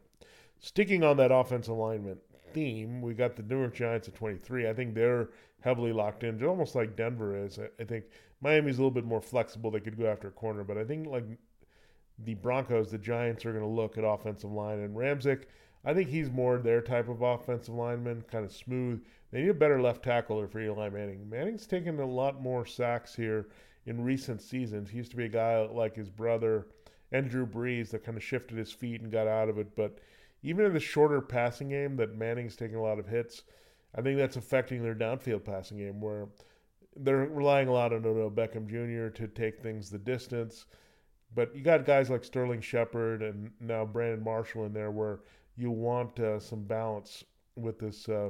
Sticking 0.59 1.03
on 1.03 1.17
that 1.17 1.31
offensive 1.31 1.75
lineman 1.75 2.17
theme, 2.53 3.01
we 3.01 3.13
got 3.13 3.35
the 3.35 3.43
New 3.43 3.59
York 3.59 3.75
Giants 3.75 4.07
at 4.07 4.15
23. 4.15 4.67
I 4.67 4.73
think 4.73 4.93
they're 4.93 5.29
heavily 5.61 5.93
locked 5.93 6.23
in, 6.23 6.43
almost 6.43 6.75
like 6.75 6.95
Denver 6.95 7.35
is. 7.35 7.59
I 7.79 7.83
think 7.83 8.05
Miami's 8.41 8.77
a 8.77 8.81
little 8.81 8.91
bit 8.91 9.05
more 9.05 9.21
flexible. 9.21 9.71
They 9.71 9.79
could 9.79 9.97
go 9.97 10.05
after 10.05 10.29
a 10.29 10.31
corner, 10.31 10.63
but 10.63 10.77
I 10.77 10.83
think 10.83 11.07
like 11.07 11.25
the 12.19 12.35
Broncos, 12.35 12.91
the 12.91 12.97
Giants 12.97 13.45
are 13.45 13.51
going 13.51 13.63
to 13.63 13.69
look 13.69 13.97
at 13.97 14.03
offensive 14.03 14.51
line. 14.51 14.79
And 14.79 14.95
Ramczyk, 14.95 15.43
I 15.85 15.93
think 15.93 16.09
he's 16.09 16.29
more 16.29 16.57
their 16.57 16.81
type 16.81 17.09
of 17.09 17.21
offensive 17.21 17.73
lineman, 17.73 18.23
kind 18.29 18.45
of 18.45 18.51
smooth. 18.51 19.03
They 19.31 19.41
need 19.41 19.49
a 19.49 19.53
better 19.53 19.81
left 19.81 20.03
tackler 20.03 20.47
for 20.47 20.59
Eli 20.59 20.89
Manning. 20.89 21.29
Manning's 21.29 21.67
taken 21.67 21.99
a 21.99 22.05
lot 22.05 22.41
more 22.41 22.65
sacks 22.65 23.15
here 23.15 23.47
in 23.85 24.03
recent 24.03 24.41
seasons. 24.41 24.89
He 24.89 24.97
used 24.97 25.11
to 25.11 25.17
be 25.17 25.25
a 25.25 25.29
guy 25.29 25.59
like 25.65 25.95
his 25.95 26.09
brother 26.09 26.67
and 27.11 27.29
Drew 27.29 27.45
Brees 27.45 27.89
that 27.91 28.03
kind 28.03 28.17
of 28.17 28.23
shifted 28.23 28.57
his 28.57 28.71
feet 28.71 29.01
and 29.01 29.11
got 29.11 29.27
out 29.27 29.49
of 29.49 29.57
it. 29.57 29.75
But 29.75 29.99
even 30.43 30.65
in 30.65 30.73
the 30.73 30.79
shorter 30.79 31.21
passing 31.21 31.69
game, 31.69 31.95
that 31.97 32.17
Manning's 32.17 32.55
taking 32.55 32.77
a 32.77 32.81
lot 32.81 32.99
of 32.99 33.07
hits. 33.07 33.43
I 33.95 34.01
think 34.01 34.17
that's 34.17 34.35
affecting 34.35 34.83
their 34.83 34.95
downfield 34.95 35.43
passing 35.43 35.77
game 35.77 35.99
where 35.99 36.27
they're 36.95 37.25
relying 37.25 37.67
a 37.67 37.73
lot 37.73 37.93
on 37.93 38.05
Odell 38.05 38.29
Beckham 38.29 38.67
Jr. 38.67 39.09
to 39.15 39.27
take 39.27 39.61
things 39.61 39.89
the 39.89 39.97
distance. 39.97 40.65
But 41.35 41.55
you 41.55 41.61
got 41.61 41.85
guys 41.85 42.09
like 42.09 42.23
Sterling 42.23 42.61
Shepard 42.61 43.21
and 43.21 43.51
now 43.59 43.85
Brandon 43.85 44.23
Marshall 44.23 44.65
in 44.65 44.73
there 44.73 44.91
where 44.91 45.21
you 45.55 45.71
want 45.71 46.19
uh, 46.19 46.39
some 46.39 46.63
balance 46.63 47.23
with 47.55 47.79
this 47.79 48.09
uh, 48.09 48.29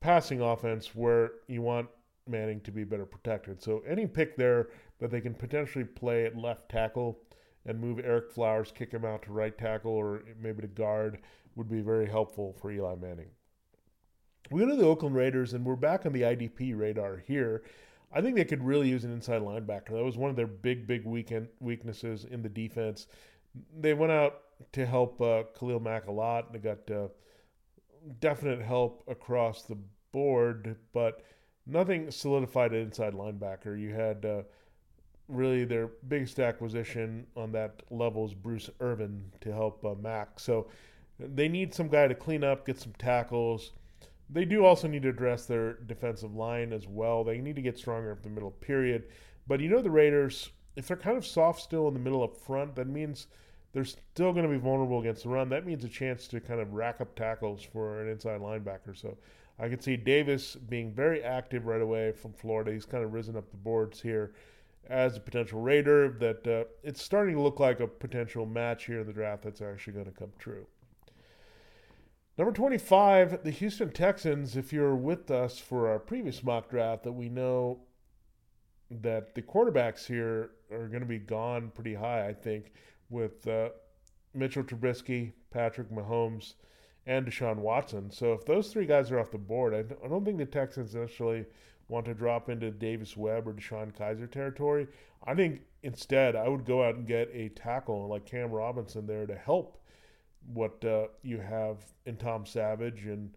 passing 0.00 0.40
offense 0.40 0.94
where 0.94 1.32
you 1.48 1.62
want 1.62 1.88
Manning 2.28 2.60
to 2.62 2.72
be 2.72 2.82
better 2.82 3.06
protected. 3.06 3.62
So 3.62 3.84
any 3.86 4.04
pick 4.04 4.36
there 4.36 4.70
that 4.98 5.12
they 5.12 5.20
can 5.20 5.32
potentially 5.32 5.84
play 5.84 6.24
at 6.24 6.36
left 6.36 6.68
tackle 6.68 7.20
and 7.66 7.80
move 7.80 7.98
Ereck 7.98 8.30
Flowers, 8.30 8.72
kick 8.72 8.92
him 8.92 9.04
out 9.04 9.22
to 9.22 9.32
right 9.32 9.56
tackle 9.56 9.92
or 9.92 10.22
maybe 10.40 10.62
to 10.62 10.68
guard 10.68 11.18
would 11.56 11.68
be 11.68 11.80
very 11.80 12.06
helpful 12.06 12.54
for 12.60 12.70
Eli 12.70 12.94
Manning. 12.94 13.30
We 14.50 14.60
go 14.60 14.68
to 14.68 14.76
the 14.76 14.84
Oakland 14.84 15.16
Raiders, 15.16 15.54
and 15.54 15.64
we're 15.64 15.74
back 15.74 16.06
on 16.06 16.12
the 16.12 16.22
IDP 16.22 16.78
radar 16.78 17.16
here. 17.26 17.64
I 18.12 18.20
think 18.20 18.36
they 18.36 18.44
could 18.44 18.62
really 18.62 18.88
use 18.88 19.02
an 19.04 19.12
inside 19.12 19.42
linebacker. 19.42 19.90
That 19.90 20.04
was 20.04 20.16
one 20.16 20.30
of 20.30 20.36
their 20.36 20.46
big, 20.46 20.86
big 20.86 21.04
weekend 21.04 21.48
weaknesses 21.58 22.24
in 22.24 22.42
the 22.42 22.48
defense. 22.48 23.08
They 23.76 23.94
went 23.94 24.12
out 24.12 24.42
to 24.72 24.86
help 24.86 25.20
uh, 25.20 25.44
Khalil 25.58 25.80
Mack 25.80 26.06
a 26.06 26.12
lot. 26.12 26.46
And 26.46 26.54
they 26.54 26.60
got 26.60 26.90
uh, 26.90 27.08
definite 28.20 28.62
help 28.62 29.02
across 29.08 29.62
the 29.62 29.78
board, 30.12 30.76
but 30.92 31.22
nothing 31.66 32.10
solidified 32.10 32.72
an 32.72 32.82
inside 32.82 33.14
linebacker. 33.14 33.78
You 33.78 33.94
had 33.94 34.24
uh, 34.24 34.42
really 35.28 35.64
their 35.64 35.88
biggest 36.08 36.38
acquisition 36.38 37.26
on 37.36 37.52
that 37.52 37.82
level 37.90 38.24
is 38.24 38.34
Bruce 38.34 38.70
Irvin 38.80 39.32
to 39.40 39.52
help 39.52 39.84
uh, 39.84 39.94
Mack. 39.94 40.38
So 40.38 40.68
they 41.18 41.48
need 41.48 41.74
some 41.74 41.88
guy 41.88 42.06
to 42.06 42.14
clean 42.14 42.44
up, 42.44 42.66
get 42.66 42.78
some 42.78 42.92
tackles. 42.98 43.72
They 44.28 44.44
do 44.44 44.64
also 44.64 44.88
need 44.88 45.02
to 45.02 45.08
address 45.08 45.46
their 45.46 45.74
defensive 45.74 46.34
line 46.34 46.72
as 46.72 46.86
well. 46.86 47.24
They 47.24 47.38
need 47.38 47.56
to 47.56 47.62
get 47.62 47.78
stronger 47.78 48.12
up 48.12 48.22
the 48.22 48.28
middle 48.28 48.50
period. 48.50 49.04
But 49.46 49.60
you 49.60 49.68
know 49.68 49.82
the 49.82 49.90
Raiders, 49.90 50.50
if 50.74 50.86
they're 50.86 50.96
kind 50.96 51.16
of 51.16 51.26
soft 51.26 51.60
still 51.60 51.88
in 51.88 51.94
the 51.94 52.00
middle 52.00 52.22
up 52.22 52.36
front, 52.36 52.74
that 52.76 52.88
means 52.88 53.28
they're 53.72 53.84
still 53.84 54.32
going 54.32 54.46
to 54.46 54.52
be 54.52 54.58
vulnerable 54.58 55.00
against 55.00 55.22
the 55.22 55.28
run. 55.28 55.48
That 55.48 55.66
means 55.66 55.84
a 55.84 55.88
chance 55.88 56.26
to 56.28 56.40
kind 56.40 56.60
of 56.60 56.72
rack 56.72 57.00
up 57.00 57.14
tackles 57.14 57.62
for 57.62 58.00
an 58.00 58.08
inside 58.08 58.40
linebacker. 58.40 59.00
So 59.00 59.16
I 59.58 59.68
could 59.68 59.82
see 59.82 59.96
Davis 59.96 60.56
being 60.56 60.92
very 60.92 61.22
active 61.22 61.66
right 61.66 61.80
away 61.80 62.12
from 62.12 62.32
Florida. 62.32 62.72
He's 62.72 62.84
kind 62.84 63.04
of 63.04 63.12
risen 63.12 63.36
up 63.36 63.50
the 63.50 63.56
boards 63.56 64.00
here 64.00 64.32
as 64.88 65.16
a 65.16 65.20
potential 65.20 65.60
Raider. 65.60 66.10
That 66.18 66.46
uh, 66.46 66.64
it's 66.82 67.02
starting 67.02 67.34
to 67.36 67.40
look 67.40 67.60
like 67.60 67.80
a 67.80 67.86
potential 67.86 68.46
match 68.46 68.86
here 68.86 69.00
in 69.00 69.06
the 69.06 69.12
draft 69.12 69.42
that's 69.42 69.60
actually 69.60 69.94
going 69.94 70.06
to 70.06 70.12
come 70.12 70.32
true. 70.38 70.66
Number 72.38 72.52
25, 72.52 73.44
the 73.44 73.50
Houston 73.50 73.90
Texans. 73.90 74.56
If 74.56 74.72
you're 74.72 74.94
with 74.94 75.30
us 75.30 75.58
for 75.58 75.88
our 75.88 75.98
previous 75.98 76.42
mock 76.42 76.68
draft, 76.68 77.04
that 77.04 77.12
we 77.12 77.30
know 77.30 77.80
that 78.90 79.34
the 79.34 79.42
quarterbacks 79.42 80.06
here 80.06 80.50
are 80.70 80.88
going 80.88 81.00
to 81.00 81.06
be 81.06 81.18
gone 81.18 81.70
pretty 81.74 81.94
high, 81.94 82.28
I 82.28 82.34
think, 82.34 82.72
with 83.08 83.46
uh, 83.48 83.70
Mitchell 84.34 84.62
Trubisky, 84.62 85.32
Patrick 85.50 85.90
Mahomes, 85.90 86.54
and 87.06 87.26
Deshaun 87.26 87.56
Watson. 87.56 88.10
So 88.10 88.32
if 88.32 88.44
those 88.44 88.72
three 88.72 88.86
guys 88.86 89.10
are 89.10 89.18
off 89.18 89.30
the 89.30 89.38
board, 89.38 89.74
I 89.74 90.08
don't 90.08 90.24
think 90.24 90.38
the 90.38 90.44
Texans 90.44 90.94
necessarily 90.94 91.46
want 91.88 92.06
to 92.06 92.14
drop 92.14 92.48
into 92.48 92.70
Davis 92.70 93.16
Webb 93.16 93.46
or 93.46 93.52
DeShone 93.52 93.94
Kizer 93.94 94.30
territory. 94.30 94.88
I 95.24 95.34
think 95.34 95.62
instead 95.82 96.34
I 96.34 96.48
would 96.48 96.64
go 96.64 96.82
out 96.82 96.96
and 96.96 97.06
get 97.06 97.30
a 97.32 97.48
tackle 97.50 98.08
like 98.08 98.26
Cam 98.26 98.50
Robinson 98.50 99.06
there 99.06 99.26
to 99.26 99.36
help 99.36 99.78
what 100.52 100.84
uh, 100.84 101.06
you 101.22 101.38
have 101.38 101.78
in 102.04 102.16
Tom 102.16 102.46
Savage 102.46 103.06
and 103.06 103.30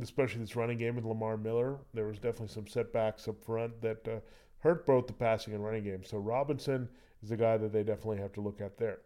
especially 0.00 0.40
this 0.40 0.56
running 0.56 0.78
game 0.78 0.96
with 0.96 1.04
Lamar 1.04 1.36
Miller. 1.36 1.78
There 1.94 2.06
was 2.06 2.18
definitely 2.18 2.48
some 2.48 2.66
setbacks 2.66 3.26
up 3.26 3.42
front 3.44 3.80
that 3.82 4.06
uh, 4.06 4.20
hurt 4.58 4.86
both 4.86 5.06
the 5.06 5.12
passing 5.12 5.54
and 5.54 5.64
running 5.64 5.84
game. 5.84 6.04
So 6.04 6.18
Robinson 6.18 6.88
is 7.22 7.30
a 7.30 7.36
guy 7.36 7.56
that 7.56 7.72
they 7.72 7.82
definitely 7.82 8.18
have 8.18 8.32
to 8.34 8.40
look 8.40 8.60
at 8.60 8.78
there. 8.78 8.98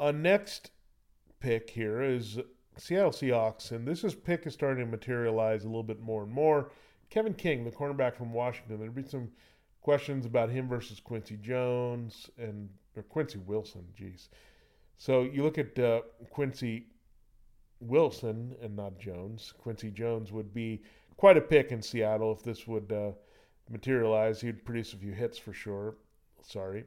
A 0.00 0.12
next 0.12 0.70
pick 1.38 1.70
here 1.70 2.02
is 2.02 2.38
Seattle 2.76 3.10
Seahawks, 3.10 3.70
and 3.70 3.86
this 3.86 4.02
is 4.04 4.14
pick 4.14 4.46
is 4.46 4.54
starting 4.54 4.84
to 4.84 4.90
materialize 4.90 5.64
a 5.64 5.68
little 5.68 5.82
bit 5.82 6.00
more 6.00 6.22
and 6.22 6.32
more. 6.32 6.70
Kevin 7.10 7.34
King, 7.34 7.64
the 7.64 7.70
cornerback 7.70 8.16
from 8.16 8.32
Washington. 8.32 8.78
There'd 8.78 8.94
be 8.94 9.02
some 9.02 9.28
questions 9.82 10.24
about 10.24 10.50
him 10.50 10.68
versus 10.68 10.98
Quincy 11.00 11.36
Jones 11.36 12.30
and 12.38 12.68
or 12.96 13.02
Quincy 13.02 13.38
Wilson. 13.38 13.84
Geez, 13.94 14.30
so 14.96 15.22
you 15.22 15.42
look 15.42 15.58
at 15.58 15.78
uh, 15.78 16.02
Quincy 16.30 16.86
Wilson 17.80 18.56
and 18.62 18.74
not 18.76 18.98
Jones. 18.98 19.52
Quincy 19.58 19.90
Jones 19.90 20.32
would 20.32 20.54
be 20.54 20.82
quite 21.16 21.36
a 21.36 21.42
pick 21.42 21.72
in 21.72 21.82
Seattle 21.82 22.32
if 22.32 22.42
this 22.42 22.66
would 22.66 22.90
uh, 22.90 23.12
materialize. 23.68 24.40
He'd 24.40 24.64
produce 24.64 24.92
a 24.92 24.96
few 24.96 25.12
hits 25.12 25.36
for 25.38 25.52
sure. 25.52 25.96
Sorry. 26.42 26.84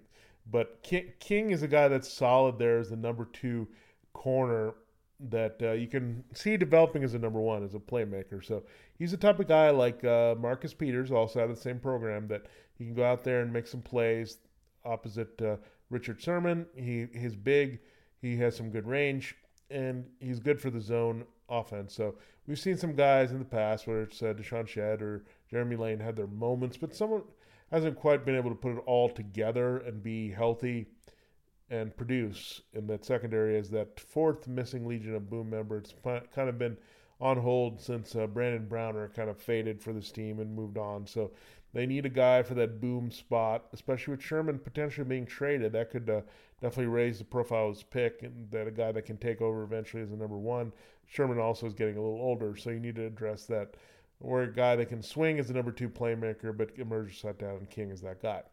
But 0.51 0.81
King, 0.83 1.13
King 1.19 1.51
is 1.51 1.63
a 1.63 1.67
guy 1.67 1.87
that's 1.87 2.11
solid 2.11 2.57
there 2.57 2.79
as 2.79 2.89
the 2.89 2.95
number 2.95 3.25
two 3.25 3.67
corner 4.13 4.73
that 5.19 5.57
uh, 5.61 5.71
you 5.71 5.87
can 5.87 6.23
see 6.33 6.57
developing 6.57 7.03
as 7.03 7.13
a 7.13 7.19
number 7.19 7.39
one, 7.39 7.63
as 7.63 7.73
a 7.73 7.79
playmaker. 7.79 8.43
So 8.45 8.63
he's 8.97 9.11
the 9.11 9.17
type 9.17 9.39
of 9.39 9.47
guy 9.47 9.69
like 9.69 10.03
uh, 10.03 10.35
Marcus 10.37 10.73
Peters, 10.73 11.11
also 11.11 11.39
out 11.39 11.49
of 11.49 11.55
the 11.55 11.61
same 11.61 11.79
program, 11.79 12.27
that 12.27 12.47
he 12.77 12.85
can 12.85 12.93
go 12.93 13.05
out 13.05 13.23
there 13.23 13.41
and 13.41 13.51
make 13.53 13.67
some 13.67 13.81
plays 13.81 14.39
opposite 14.83 15.41
uh, 15.41 15.57
Richard 15.89 16.21
Sherman. 16.21 16.65
He 16.75 17.07
He's 17.13 17.35
big 17.35 17.79
he 18.21 18.37
has 18.37 18.55
some 18.55 18.71
good 18.71 18.87
range, 18.87 19.35
and 19.69 20.05
he's 20.19 20.39
good 20.39 20.59
for 20.59 20.69
the 20.69 20.81
zone 20.81 21.25
offense. 21.47 21.93
So 21.93 22.15
we've 22.47 22.59
seen 22.59 22.77
some 22.77 22.95
guys 22.95 23.31
in 23.31 23.39
the 23.39 23.45
past, 23.45 23.85
whether 23.85 24.03
it's 24.03 24.21
uh, 24.21 24.33
DeShawn 24.33 24.67
Shead 24.67 25.01
or 25.01 25.25
Jeremy 25.49 25.75
Lane, 25.75 25.99
had 25.99 26.15
their 26.15 26.27
moments, 26.27 26.75
but 26.75 26.95
someone 26.95 27.21
hasn't 27.71 27.97
quite 27.97 28.25
been 28.25 28.35
able 28.35 28.49
to 28.49 28.55
put 28.55 28.73
it 28.73 28.83
all 28.85 29.09
together 29.09 29.77
and 29.77 30.01
be 30.01 30.31
healthy 30.31 30.87
and 31.69 31.95
produce 31.97 32.61
in 32.73 32.87
that 32.87 33.05
secondary 33.05 33.57
as 33.57 33.69
that 33.71 33.99
fourth 33.99 34.47
missing 34.47 34.85
Legion 34.85 35.15
of 35.15 35.29
Boom 35.29 35.49
member. 35.49 35.77
It's 35.77 35.93
kind 36.03 36.49
of 36.49 36.59
been 36.59 36.77
on 37.19 37.37
hold 37.37 37.81
since 37.81 38.15
uh, 38.15 38.27
Brandon 38.27 38.67
Browner 38.67 39.09
kind 39.15 39.29
of 39.29 39.37
faded 39.37 39.81
for 39.81 39.93
this 39.93 40.11
team 40.11 40.39
and 40.39 40.55
moved 40.55 40.77
on. 40.77 41.07
So 41.07 41.31
they 41.73 41.85
need 41.85 42.05
a 42.05 42.09
guy 42.09 42.43
for 42.43 42.53
that 42.55 42.79
boom 42.79 43.11
spot, 43.11 43.65
especially 43.73 44.11
with 44.11 44.23
Sherman 44.23 44.59
potentially 44.59 45.07
being 45.07 45.25
traded. 45.25 45.73
That 45.73 45.91
could 45.91 46.09
uh, 46.09 46.21
definitely 46.61 46.87
raise 46.87 47.19
the 47.19 47.25
profile 47.25 47.69
of 47.69 47.75
his 47.75 47.83
pick, 47.83 48.23
and 48.23 48.49
that 48.51 48.67
a 48.67 48.71
guy 48.71 48.91
that 48.91 49.05
can 49.05 49.17
take 49.17 49.41
over 49.41 49.63
eventually 49.63 50.03
as 50.03 50.11
a 50.11 50.15
number 50.15 50.37
one. 50.37 50.71
Sherman 51.07 51.39
also 51.39 51.67
is 51.67 51.73
getting 51.73 51.97
a 51.97 52.01
little 52.01 52.21
older, 52.21 52.55
so 52.55 52.69
you 52.69 52.79
need 52.79 52.95
to 52.95 53.05
address 53.05 53.45
that. 53.47 53.75
Or 54.21 54.43
a 54.43 54.53
guy 54.53 54.77
that 54.77 54.87
can 54.87 55.01
swing 55.01 55.39
as 55.39 55.49
a 55.49 55.53
number 55.53 55.71
two 55.71 55.89
playmaker, 55.89 56.55
but 56.55 56.71
emerges 56.77 57.15
shut 57.15 57.37
down, 57.37 57.57
and 57.57 57.69
King 57.69 57.91
is 57.91 58.01
that 58.01 58.21
guy. 58.21 58.43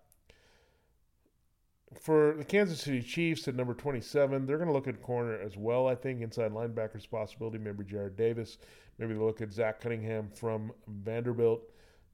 For 2.00 2.34
the 2.36 2.44
Kansas 2.44 2.80
City 2.80 3.02
Chiefs 3.02 3.46
at 3.48 3.54
number 3.54 3.74
27, 3.74 4.46
they're 4.46 4.56
going 4.56 4.68
to 4.68 4.72
look 4.72 4.88
at 4.88 5.02
corner 5.02 5.38
as 5.40 5.56
well, 5.56 5.86
I 5.86 5.94
think. 5.94 6.22
Inside 6.22 6.52
linebacker's 6.52 7.06
possibility, 7.06 7.58
maybe 7.58 7.84
Jarrad 7.84 8.16
Davis. 8.16 8.58
Maybe 8.98 9.14
they 9.14 9.20
look 9.20 9.40
at 9.40 9.52
Zach 9.52 9.80
Cunningham 9.80 10.30
from 10.34 10.72
Vanderbilt 10.88 11.62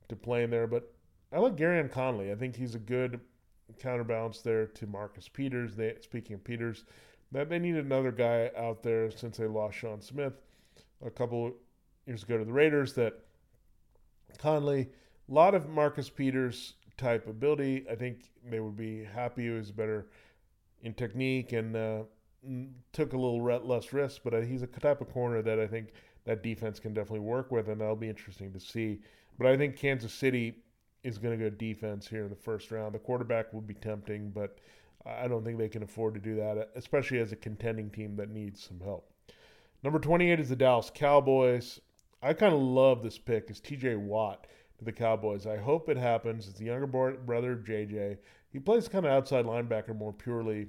to 0.08 0.16
play 0.16 0.42
in 0.42 0.50
there. 0.50 0.66
But 0.66 0.92
I 1.32 1.38
like 1.38 1.56
Gareon 1.56 1.90
Conley. 1.90 2.32
I 2.32 2.35
think 2.35 2.56
he's 2.56 2.75
a 2.75 2.80
good 2.80 3.20
counterbalance 3.78 4.40
there 4.40 4.66
to 4.66 4.87
Marcus 4.87 5.28
Peters. 5.28 5.76
They, 5.76 5.97
speaking 6.00 6.35
of 6.35 6.44
Peters, 6.44 6.85
that 7.32 7.49
they 7.49 7.58
need 7.58 7.76
another 7.76 8.12
guy 8.12 8.50
out 8.56 8.82
there 8.82 9.11
since 9.11 9.37
they 9.37 9.47
lost 9.47 9.76
Sean 9.76 10.00
Smith 10.00 10.35
a 11.04 11.11
couple 11.11 11.52
years 12.06 12.23
ago 12.23 12.38
to 12.38 12.44
the 12.44 12.52
Raiders. 12.52 12.94
That 12.94 13.14
Conley, 14.38 14.88
a 15.28 15.32
lot 15.32 15.54
of 15.54 15.68
Marcus 15.68 16.08
Peters 16.08 16.75
type 16.99 17.26
ability. 17.26 17.87
I 17.90 17.95
think 17.95 18.31
they 18.50 18.61
would 18.61 18.76
be 18.76 19.05
happy 19.05 19.45
he 19.45 19.50
was 19.50 19.71
better 19.71 20.09
in 20.83 20.95
technique 20.95 21.52
and 21.52 21.75
uh, 21.75 22.02
took 22.93 23.12
a 23.12 23.17
little 23.17 23.43
less 23.43 23.93
risk. 23.93 24.21
But 24.25 24.35
uh, 24.35 24.40
he's 24.40 24.62
a 24.62 24.67
type 24.67 25.00
of 25.00 25.11
corner 25.11 25.40
that 25.43 25.59
I 25.59 25.67
think 25.67 25.93
that 26.26 26.43
defense 26.43 26.78
can 26.78 26.93
definitely 26.93 27.21
work 27.21 27.50
with, 27.50 27.69
and 27.69 27.81
that'll 27.81 27.97
be 27.97 28.09
interesting 28.09 28.52
to 28.52 28.61
see. 28.61 29.00
But 29.38 29.47
I 29.47 29.57
think 29.57 29.76
Kansas 29.76 30.12
City 30.12 30.57
is 31.02 31.17
going 31.17 31.38
to 31.38 31.43
go 31.43 31.49
defense 31.49 32.07
here 32.09 32.25
in 32.25 32.31
the 32.31 32.37
first 32.37 32.71
round. 32.71 32.95
The 32.95 32.99
quarterback 32.99 33.52
will 33.52 33.61
be 33.61 33.75
tempting, 33.75 34.31
but 34.31 34.59
I 35.07 35.28
don't 35.28 35.45
think 35.45 35.59
they 35.59 35.69
can 35.69 35.83
afford 35.83 36.14
to 36.14 36.21
do 36.21 36.37
that, 36.37 36.71
especially 36.75 37.21
as 37.21 37.33
a 37.33 37.37
contending 37.37 37.88
team 37.88 38.17
that 38.17 38.31
needs 38.31 38.62
some 38.62 38.81
help. 38.81 39.11
Number 39.83 40.00
28 40.00 40.40
is 40.40 40.49
the 40.49 40.57
Dallas 40.57 40.90
Cowboys. 40.93 41.81
I 42.21 42.33
kind 42.33 42.52
of 42.52 42.61
love 42.61 43.02
this 43.02 43.17
pick. 43.17 43.49
It's 43.49 43.61
TJ 43.61 43.97
Watt 43.97 44.47
to 44.78 44.85
the 44.85 44.92
Cowboys. 44.92 45.47
I 45.47 45.56
hope 45.56 45.88
it 45.88 45.97
happens. 45.97 46.49
It's 46.49 46.58
the 46.58 46.66
younger 46.66 46.87
brother 46.87 47.52
of 47.52 47.64
JJ. 47.64 48.18
He 48.50 48.58
plays 48.58 48.88
kind 48.88 49.04
of 49.04 49.12
outside 49.12 49.44
linebacker 49.44 49.97
more 49.97 50.12
purely, 50.12 50.68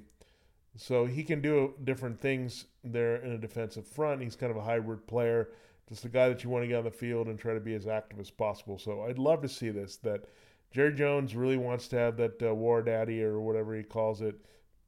so 0.76 1.06
he 1.06 1.22
can 1.24 1.40
do 1.40 1.74
different 1.84 2.20
things 2.20 2.66
there 2.84 3.16
in 3.16 3.32
a 3.32 3.38
defensive 3.38 3.86
front. 3.86 4.22
He's 4.22 4.36
kind 4.36 4.50
of 4.50 4.56
a 4.56 4.62
hybrid 4.62 5.06
player 5.06 5.48
just 5.90 6.04
a 6.04 6.08
guy 6.08 6.28
that 6.28 6.44
you 6.44 6.50
want 6.50 6.62
to 6.62 6.68
get 6.68 6.76
on 6.76 6.84
the 6.84 6.90
field 6.90 7.26
and 7.26 7.36
try 7.38 7.52
to 7.52 7.60
be 7.60 7.74
as 7.74 7.88
active 7.88 8.20
as 8.20 8.30
possible. 8.30 8.78
So 8.78 9.02
I'd 9.02 9.18
love 9.18 9.42
to 9.42 9.48
see 9.48 9.70
this. 9.70 9.96
That 9.96 10.24
Jerry 10.70 10.94
Jones 10.94 11.34
really 11.34 11.56
wants 11.56 11.88
to 11.88 11.96
have 11.96 12.16
that 12.18 12.40
uh, 12.40 12.54
war 12.54 12.80
daddy 12.80 13.22
or 13.22 13.40
whatever 13.40 13.74
he 13.74 13.82
calls 13.82 14.22
it 14.22 14.36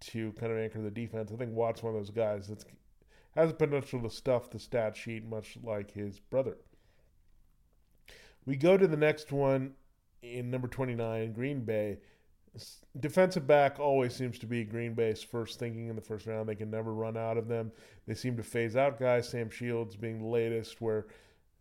to 0.00 0.32
kind 0.38 0.52
of 0.52 0.58
anchor 0.58 0.80
the 0.80 0.92
defense. 0.92 1.32
I 1.32 1.36
think 1.36 1.54
Watt's 1.54 1.82
one 1.82 1.94
of 1.94 2.00
those 2.00 2.10
guys 2.10 2.46
that 2.46 2.64
has 3.34 3.48
the 3.48 3.54
potential 3.54 4.00
to 4.00 4.10
stuff 4.10 4.50
the 4.50 4.60
stat 4.60 4.96
sheet 4.96 5.28
much 5.28 5.58
like 5.64 5.90
his 5.90 6.20
brother. 6.20 6.56
We 8.44 8.56
go 8.56 8.76
to 8.76 8.86
the 8.86 8.96
next 8.96 9.32
one 9.32 9.74
in 10.22 10.50
number 10.50 10.68
29, 10.68 11.32
Green 11.32 11.60
Bay. 11.60 11.98
Defensive 12.98 13.46
back 13.46 13.78
always 13.80 14.14
seems 14.14 14.38
to 14.40 14.46
be 14.46 14.64
Green 14.64 14.94
Bay's 14.94 15.22
first 15.22 15.58
thinking 15.58 15.88
in 15.88 15.96
the 15.96 16.02
first 16.02 16.26
round. 16.26 16.48
They 16.48 16.54
can 16.54 16.70
never 16.70 16.92
run 16.92 17.16
out 17.16 17.38
of 17.38 17.48
them. 17.48 17.72
They 18.06 18.14
seem 18.14 18.36
to 18.36 18.42
phase 18.42 18.76
out 18.76 19.00
guys, 19.00 19.28
Sam 19.28 19.48
Shields 19.48 19.96
being 19.96 20.18
the 20.18 20.28
latest, 20.28 20.80
where 20.80 21.06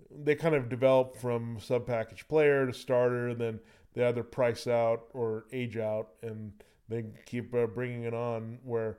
they 0.10 0.36
kind 0.36 0.56
of 0.56 0.70
develop 0.70 1.16
from 1.16 1.60
sub 1.62 1.88
package 1.88 2.28
player 2.28 2.66
to 2.66 2.74
starter, 2.74 3.34
then 3.34 3.60
they 3.94 4.04
either 4.06 4.24
price 4.24 4.68
out 4.68 5.06
or 5.14 5.46
age 5.54 5.78
out, 5.78 6.10
and 6.22 6.52
they 6.90 7.06
keep 7.26 7.54
uh, 7.56 7.68
bringing 7.68 8.04
it 8.04 8.14
on 8.14 8.60
where 8.64 8.98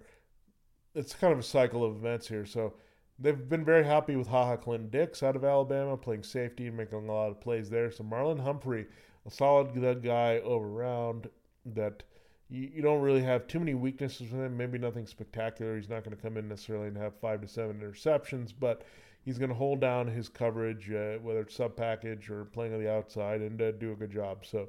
it's 0.94 1.14
kind 1.14 1.32
of 1.32 1.38
a 1.38 1.42
cycle 1.42 1.84
of 1.84 1.96
events 1.96 2.28
here. 2.28 2.46
So 2.46 2.74
they've 3.22 3.48
been 3.48 3.64
very 3.64 3.84
happy 3.84 4.16
with 4.16 4.26
Ha 4.26 4.44
Ha 4.46 4.56
Clinton-Dix 4.56 5.22
out 5.22 5.36
of 5.36 5.44
Alabama, 5.44 5.96
playing 5.96 6.24
safety 6.24 6.66
and 6.66 6.76
making 6.76 7.08
a 7.08 7.12
lot 7.12 7.30
of 7.30 7.40
plays 7.40 7.70
there. 7.70 7.90
So 7.90 8.04
Marlon 8.04 8.40
Humphrey, 8.40 8.86
a 9.26 9.30
solid 9.30 9.72
good 9.72 10.02
guy 10.02 10.40
over 10.40 10.68
round 10.68 11.28
that 11.64 12.02
you, 12.50 12.70
you 12.74 12.82
don't 12.82 13.00
really 13.00 13.22
have 13.22 13.46
too 13.46 13.60
many 13.60 13.74
weaknesses 13.74 14.32
with 14.32 14.40
him. 14.40 14.56
Maybe 14.56 14.78
nothing 14.78 15.06
spectacular. 15.06 15.76
He's 15.76 15.88
not 15.88 16.04
going 16.04 16.16
to 16.16 16.22
come 16.22 16.36
in 16.36 16.48
necessarily 16.48 16.88
and 16.88 16.96
have 16.96 17.14
five 17.20 17.40
to 17.40 17.48
seven 17.48 17.80
interceptions, 17.80 18.52
but 18.58 18.82
he's 19.24 19.38
going 19.38 19.50
to 19.50 19.54
hold 19.54 19.80
down 19.80 20.08
his 20.08 20.28
coverage, 20.28 20.90
uh, 20.90 21.18
whether 21.22 21.40
it's 21.40 21.54
sub 21.54 21.76
package 21.76 22.28
or 22.28 22.44
playing 22.46 22.74
on 22.74 22.80
the 22.80 22.92
outside, 22.92 23.40
and 23.40 23.62
uh, 23.62 23.70
do 23.72 23.92
a 23.92 23.96
good 23.96 24.10
job. 24.10 24.44
So 24.44 24.68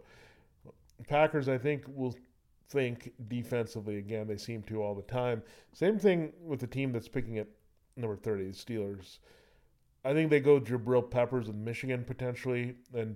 Packers, 1.07 1.49
I 1.49 1.57
think, 1.57 1.85
will 1.87 2.15
think 2.69 3.11
defensively 3.27 3.97
again. 3.97 4.27
They 4.27 4.37
seem 4.37 4.61
to 4.63 4.81
all 4.81 4.95
the 4.95 5.01
time. 5.01 5.41
Same 5.73 5.97
thing 5.97 6.33
with 6.45 6.59
the 6.59 6.67
team 6.67 6.91
that's 6.91 7.07
picking 7.07 7.39
at 7.39 7.47
number 7.95 8.15
30, 8.15 8.45
the 8.45 8.51
Steelers. 8.51 9.19
I 10.05 10.13
think 10.13 10.29
they 10.29 10.39
go 10.39 10.59
Jabril 10.59 11.09
Peppers 11.09 11.47
with 11.47 11.55
Michigan 11.55 12.03
potentially. 12.03 12.75
And 12.93 13.15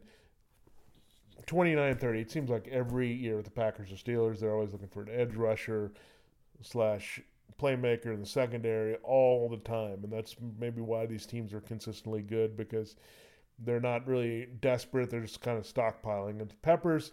29 1.46 1.98
30, 1.98 2.20
it 2.20 2.32
seems 2.32 2.50
like 2.50 2.68
every 2.70 3.12
year 3.12 3.36
with 3.36 3.46
the 3.46 3.52
Packers 3.52 3.92
or 3.92 3.96
Steelers, 3.96 4.40
they're 4.40 4.54
always 4.54 4.72
looking 4.72 4.88
for 4.88 5.02
an 5.02 5.10
edge 5.12 5.36
rusher 5.36 5.92
slash 6.62 7.22
playmaker 7.60 8.14
in 8.14 8.20
the 8.20 8.26
secondary 8.26 8.96
all 9.04 9.50
the 9.50 9.58
time. 9.58 10.00
And 10.04 10.12
that's 10.12 10.36
maybe 10.60 10.82
why 10.82 11.06
these 11.06 11.26
teams 11.26 11.54
are 11.54 11.62
consistently 11.62 12.22
good 12.22 12.56
because 12.56 12.96
they're 13.60 13.80
not 13.80 14.08
really 14.08 14.48
desperate. 14.62 15.10
They're 15.10 15.22
just 15.22 15.42
kind 15.42 15.58
of 15.58 15.66
stockpiling. 15.66 16.42
And 16.42 16.62
Peppers, 16.62 17.12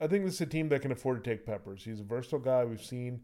I 0.00 0.06
think 0.06 0.24
this 0.24 0.34
is 0.34 0.40
a 0.40 0.46
team 0.46 0.68
that 0.70 0.82
can 0.82 0.92
afford 0.92 1.22
to 1.22 1.30
take 1.30 1.46
Peppers. 1.46 1.84
He's 1.84 2.00
a 2.00 2.04
versatile 2.04 2.38
guy. 2.38 2.64
We've 2.64 2.82
seen 2.82 3.22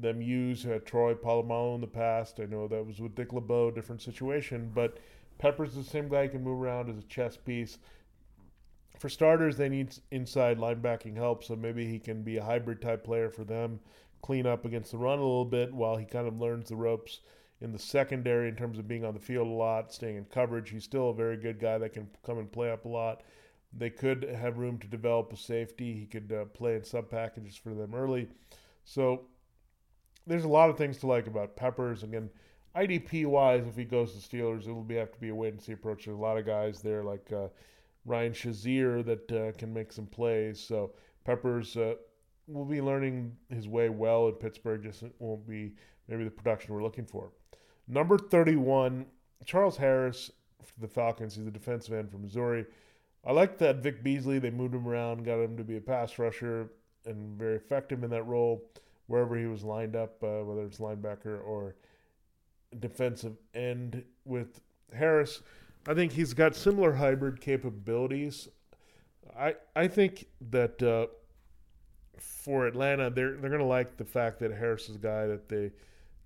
them 0.00 0.20
use 0.20 0.66
uh, 0.66 0.78
Troy 0.84 1.14
Polamalu 1.14 1.76
in 1.76 1.80
the 1.80 1.86
past. 1.86 2.40
I 2.40 2.46
know 2.46 2.68
that 2.68 2.86
was 2.86 3.00
with 3.00 3.14
Dick 3.14 3.32
LeBeau, 3.32 3.70
different 3.70 4.02
situation, 4.02 4.70
but 4.74 4.98
Peppers 5.38 5.74
the 5.74 5.82
same 5.82 6.08
guy 6.08 6.26
who 6.26 6.32
can 6.32 6.44
move 6.44 6.62
around 6.62 6.88
as 6.88 6.98
a 6.98 7.08
chess 7.08 7.36
piece. 7.36 7.78
For 8.98 9.08
starters, 9.08 9.56
they 9.56 9.68
need 9.68 9.92
inside 10.12 10.58
linebacking 10.58 11.16
help, 11.16 11.42
so 11.42 11.56
maybe 11.56 11.84
he 11.84 11.98
can 11.98 12.22
be 12.22 12.36
a 12.36 12.44
hybrid 12.44 12.80
type 12.80 13.02
player 13.02 13.28
for 13.28 13.42
them, 13.42 13.80
clean 14.22 14.46
up 14.46 14.64
against 14.64 14.92
the 14.92 14.98
run 14.98 15.18
a 15.18 15.22
little 15.22 15.44
bit 15.44 15.74
while 15.74 15.96
he 15.96 16.04
kind 16.04 16.28
of 16.28 16.38
learns 16.38 16.68
the 16.68 16.76
ropes 16.76 17.20
in 17.60 17.72
the 17.72 17.78
secondary 17.78 18.48
in 18.48 18.54
terms 18.54 18.78
of 18.78 18.86
being 18.86 19.04
on 19.04 19.14
the 19.14 19.20
field 19.20 19.48
a 19.48 19.50
lot, 19.50 19.92
staying 19.92 20.16
in 20.16 20.24
coverage. 20.26 20.70
He's 20.70 20.84
still 20.84 21.10
a 21.10 21.14
very 21.14 21.36
good 21.36 21.58
guy 21.58 21.78
that 21.78 21.92
can 21.92 22.08
come 22.24 22.38
and 22.38 22.50
play 22.50 22.70
up 22.70 22.84
a 22.84 22.88
lot. 22.88 23.22
They 23.72 23.90
could 23.90 24.22
have 24.24 24.58
room 24.58 24.78
to 24.78 24.86
develop 24.86 25.32
a 25.32 25.36
safety. 25.36 25.94
He 25.94 26.06
could 26.06 26.32
uh, 26.32 26.44
play 26.44 26.76
in 26.76 26.84
sub 26.84 27.10
packages 27.10 27.56
for 27.56 27.74
them 27.74 27.94
early. 27.94 28.28
So 28.84 29.22
there's 30.26 30.44
a 30.44 30.48
lot 30.48 30.70
of 30.70 30.76
things 30.76 30.98
to 30.98 31.06
like 31.06 31.26
about 31.26 31.56
Peppers. 31.56 32.02
Again, 32.02 32.30
IDP 32.76 33.26
wise, 33.26 33.66
if 33.66 33.76
he 33.76 33.84
goes 33.84 34.12
to 34.12 34.18
Steelers, 34.18 34.62
it'll 34.62 34.82
be 34.82 34.96
have 34.96 35.12
to 35.12 35.20
be 35.20 35.28
a 35.28 35.34
wait 35.34 35.52
and 35.52 35.62
see 35.62 35.72
approach. 35.72 36.04
There's 36.04 36.16
a 36.16 36.20
lot 36.20 36.38
of 36.38 36.46
guys 36.46 36.80
there 36.80 37.02
like 37.02 37.30
uh, 37.32 37.48
Ryan 38.04 38.32
Shazier 38.32 39.04
that 39.04 39.32
uh, 39.32 39.52
can 39.58 39.72
make 39.72 39.92
some 39.92 40.06
plays. 40.06 40.60
So 40.60 40.92
Peppers 41.24 41.76
uh, 41.76 41.94
will 42.46 42.64
be 42.64 42.80
learning 42.80 43.36
his 43.50 43.68
way 43.68 43.88
well 43.88 44.28
in 44.28 44.34
Pittsburgh. 44.34 44.82
Just 44.82 45.04
won't 45.18 45.46
be 45.46 45.72
maybe 46.08 46.24
the 46.24 46.30
production 46.30 46.74
we're 46.74 46.82
looking 46.82 47.06
for. 47.06 47.30
Number 47.88 48.16
31, 48.16 49.06
Charles 49.44 49.76
Harris 49.76 50.30
for 50.62 50.80
the 50.80 50.88
Falcons. 50.88 51.36
He's 51.36 51.46
a 51.46 51.50
defensive 51.50 51.94
end 51.94 52.10
from 52.10 52.22
Missouri. 52.22 52.64
I 53.24 53.32
like 53.32 53.58
that 53.58 53.76
Vic 53.76 54.02
Beasley. 54.02 54.38
They 54.38 54.50
moved 54.50 54.74
him 54.74 54.88
around, 54.88 55.24
got 55.24 55.40
him 55.40 55.56
to 55.56 55.64
be 55.64 55.76
a 55.76 55.80
pass 55.80 56.18
rusher, 56.18 56.70
and 57.04 57.38
very 57.38 57.56
effective 57.56 58.02
in 58.02 58.10
that 58.10 58.26
role 58.26 58.64
wherever 59.12 59.36
he 59.36 59.44
was 59.44 59.62
lined 59.62 59.94
up, 59.94 60.22
uh, 60.24 60.42
whether 60.42 60.64
it's 60.64 60.78
linebacker 60.78 61.44
or 61.44 61.76
defensive 62.80 63.36
end. 63.54 64.02
With 64.24 64.60
Harris, 64.94 65.42
I 65.86 65.92
think 65.92 66.12
he's 66.12 66.32
got 66.32 66.56
similar 66.56 66.94
hybrid 66.94 67.40
capabilities. 67.40 68.48
I 69.38 69.56
I 69.76 69.86
think 69.86 70.26
that 70.50 70.82
uh, 70.82 71.08
for 72.18 72.66
Atlanta, 72.66 73.10
they're 73.10 73.36
they're 73.36 73.50
gonna 73.50 73.66
like 73.66 73.98
the 73.98 74.04
fact 74.04 74.38
that 74.40 74.50
Harris 74.50 74.88
is 74.88 74.96
a 74.96 74.98
guy 74.98 75.26
that 75.26 75.46
they 75.46 75.72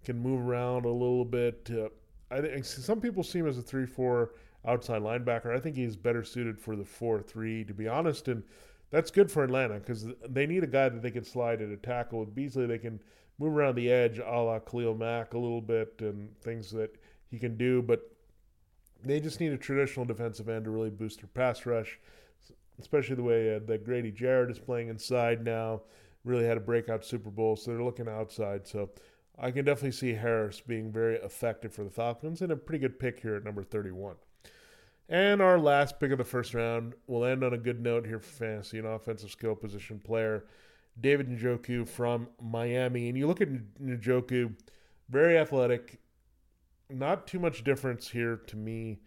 can 0.05 0.19
move 0.19 0.47
around 0.47 0.85
a 0.85 0.91
little 0.91 1.25
bit. 1.25 1.69
Uh, 1.73 1.89
I 2.31 2.41
think 2.41 2.65
some 2.65 3.01
people 3.01 3.25
see 3.25 3.41
him 3.41 3.49
as 3.49 3.59
a 3.59 3.63
three-four 3.63 4.31
outside 4.65 5.03
linebacker. 5.03 5.55
I 5.55 5.59
think 5.59 5.75
he's 5.75 5.97
better 5.97 6.23
suited 6.23 6.59
for 6.59 6.77
the 6.77 6.85
4 6.85 7.23
3, 7.23 7.65
to 7.65 7.75
be 7.75 7.89
honest. 7.89 8.29
And 8.29 8.43
that's 8.91 9.11
good 9.11 9.31
for 9.31 9.45
Atlanta 9.45 9.75
because 9.75 10.07
they 10.29 10.47
need 10.47 10.63
a 10.63 10.69
guy 10.69 10.89
that 10.89 11.03
they 11.03 11.11
can 11.11 11.25
slide 11.25 11.61
at 11.61 11.71
a 11.71 11.77
tackle. 11.77 12.21
With 12.21 12.35
Beasley, 12.35 12.67
they 12.67 12.79
can 12.79 13.01
move 13.39 13.57
around 13.57 13.75
the 13.75 13.91
edge 13.91 14.19
a 14.19 14.41
la 14.41 14.59
Khalil 14.59 14.95
Mack 14.95 15.35
a 15.35 15.39
little 15.39 15.61
bit 15.61 15.95
and 16.01 16.39
things 16.41 16.71
that 16.71 16.97
he 17.31 17.39
can 17.39 17.57
do. 17.57 17.83
But 17.83 18.11
they 19.05 19.21
just 19.21 19.41
need 19.41 19.53
a 19.53 19.59
traditional 19.59 20.05
defensive 20.05 20.49
end 20.49 20.65
to 20.65 20.71
really 20.71 20.91
boost 20.91 21.21
their 21.21 21.29
pass 21.29 21.67
rush, 21.67 21.99
especially 22.79 23.17
the 23.17 23.23
way 23.23 23.57
uh, 23.57 23.61
that 23.67 23.85
Grady 23.85 24.13
Jarrett 24.13 24.51
is 24.51 24.59
playing 24.59 24.89
inside 24.89 25.45
now. 25.45 25.83
Really 26.25 26.45
had 26.45 26.57
a 26.57 26.61
breakout 26.61 27.05
Super 27.05 27.31
Bowl, 27.31 27.57
so 27.57 27.71
they're 27.71 27.83
looking 27.83 28.09
outside. 28.09 28.67
So 28.67 28.91
I 29.39 29.51
can 29.51 29.65
definitely 29.65 29.93
see 29.93 30.13
Harris 30.13 30.61
being 30.61 30.91
very 30.91 31.17
effective 31.17 31.73
for 31.73 31.85
the 31.85 31.91
Falcons 31.91 32.41
and 32.43 32.51
a 32.51 32.57
pretty 32.57 32.81
good 32.81 32.99
pick 32.99 33.21
here 33.21 33.37
at 33.37 33.45
number 33.45 33.63
31. 33.63 34.17
And 35.09 35.41
our 35.41 35.59
last 35.59 36.01
pick 36.01 36.11
of 36.11 36.19
the 36.19 36.25
first 36.25 36.53
round 36.53 36.95
will 37.07 37.25
end 37.25 37.45
on 37.45 37.55
a 37.55 37.59
good 37.59 37.81
note 37.81 38.07
here 38.07 38.19
for 38.19 38.45
fantasy, 38.45 38.79
an 38.79 38.87
offensive 38.87 39.31
skill 39.31 39.55
position 39.55 40.01
player, 40.01 40.45
David 41.01 41.29
Njoku 41.29 41.87
from 41.87 42.29
Miami. 42.43 43.09
And 43.09 43.17
you 43.17 43.27
look 43.27 43.41
at 43.41 43.49
Njoku, 43.81 44.55
very 45.09 45.39
athletic, 45.39 46.01
not 46.91 47.27
too 47.27 47.39
much 47.39 47.63
difference 47.63 48.09
here 48.09 48.37
to 48.49 48.57
me 48.57 48.99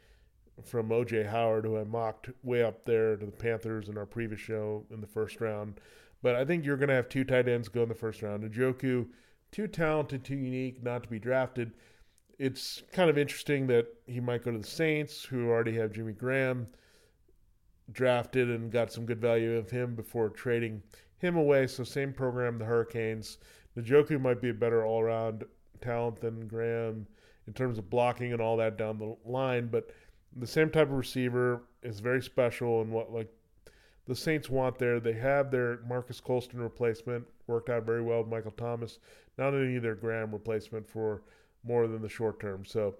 from 0.63 0.89
OJ 0.89 1.29
Howard, 1.29 1.65
who 1.65 1.77
I 1.77 1.83
mocked 1.83 2.29
way 2.43 2.63
up 2.63 2.85
there 2.85 3.17
to 3.17 3.25
the 3.25 3.31
Panthers 3.31 3.89
in 3.89 3.97
our 3.97 4.05
previous 4.05 4.39
show 4.39 4.85
in 4.91 5.01
the 5.01 5.07
first 5.07 5.41
round. 5.41 5.79
But 6.21 6.35
I 6.35 6.45
think 6.45 6.65
you're 6.65 6.77
going 6.77 6.89
to 6.89 6.95
have 6.95 7.09
two 7.09 7.23
tight 7.23 7.47
ends 7.47 7.67
go 7.69 7.83
in 7.83 7.89
the 7.89 7.95
first 7.95 8.21
round. 8.21 8.43
Njoku, 8.43 9.07
too 9.51 9.67
talented, 9.67 10.23
too 10.23 10.35
unique 10.35 10.81
not 10.83 11.03
to 11.03 11.09
be 11.09 11.19
drafted 11.19 11.73
it's 12.39 12.81
kind 12.93 13.09
of 13.09 13.17
interesting 13.17 13.67
that 13.67 13.87
he 14.07 14.21
might 14.21 14.43
go 14.43 14.51
to 14.51 14.57
the 14.57 14.63
Saints, 14.67 15.23
who 15.23 15.49
already 15.49 15.75
have 15.75 15.91
Jimmy 15.91 16.13
Graham 16.13 16.67
drafted 17.91 18.49
and 18.49 18.71
got 18.71 18.93
some 18.93 19.05
good 19.05 19.19
value 19.19 19.57
of 19.57 19.69
him 19.69 19.93
before 19.93 20.29
trading 20.29 20.81
him 21.17 21.35
away. 21.35 21.67
So 21.67 21.83
same 21.83 22.13
program, 22.13 22.57
the 22.57 22.65
Hurricanes. 22.65 23.39
Njoku 23.77 24.19
might 24.19 24.41
be 24.41 24.49
a 24.49 24.53
better 24.53 24.85
all-around 24.85 25.43
talent 25.81 26.21
than 26.21 26.47
Graham 26.47 27.05
in 27.45 27.53
terms 27.53 27.77
of 27.77 27.89
blocking 27.89 28.31
and 28.31 28.41
all 28.41 28.57
that 28.57 28.77
down 28.77 28.97
the 28.97 29.15
line, 29.25 29.67
but 29.67 29.91
the 30.35 30.47
same 30.47 30.69
type 30.69 30.87
of 30.87 30.93
receiver 30.93 31.63
is 31.83 31.99
very 31.99 32.21
special 32.21 32.81
and 32.81 32.91
what 32.91 33.11
like 33.11 33.27
the 34.07 34.15
Saints 34.15 34.49
want 34.49 34.77
there. 34.77 34.99
They 34.99 35.13
have 35.13 35.51
their 35.51 35.79
Marques 35.87 36.19
Colston 36.19 36.59
replacement 36.59 37.25
worked 37.47 37.69
out 37.69 37.85
very 37.85 38.01
well 38.01 38.19
with 38.19 38.27
Michael 38.27 38.51
Thomas. 38.51 38.99
Not 39.37 39.53
only 39.53 39.79
their 39.79 39.95
Graham 39.95 40.31
replacement 40.31 40.87
for 40.89 41.23
more 41.63 41.87
than 41.87 42.01
the 42.01 42.09
short 42.09 42.39
term. 42.39 42.65
So 42.65 42.95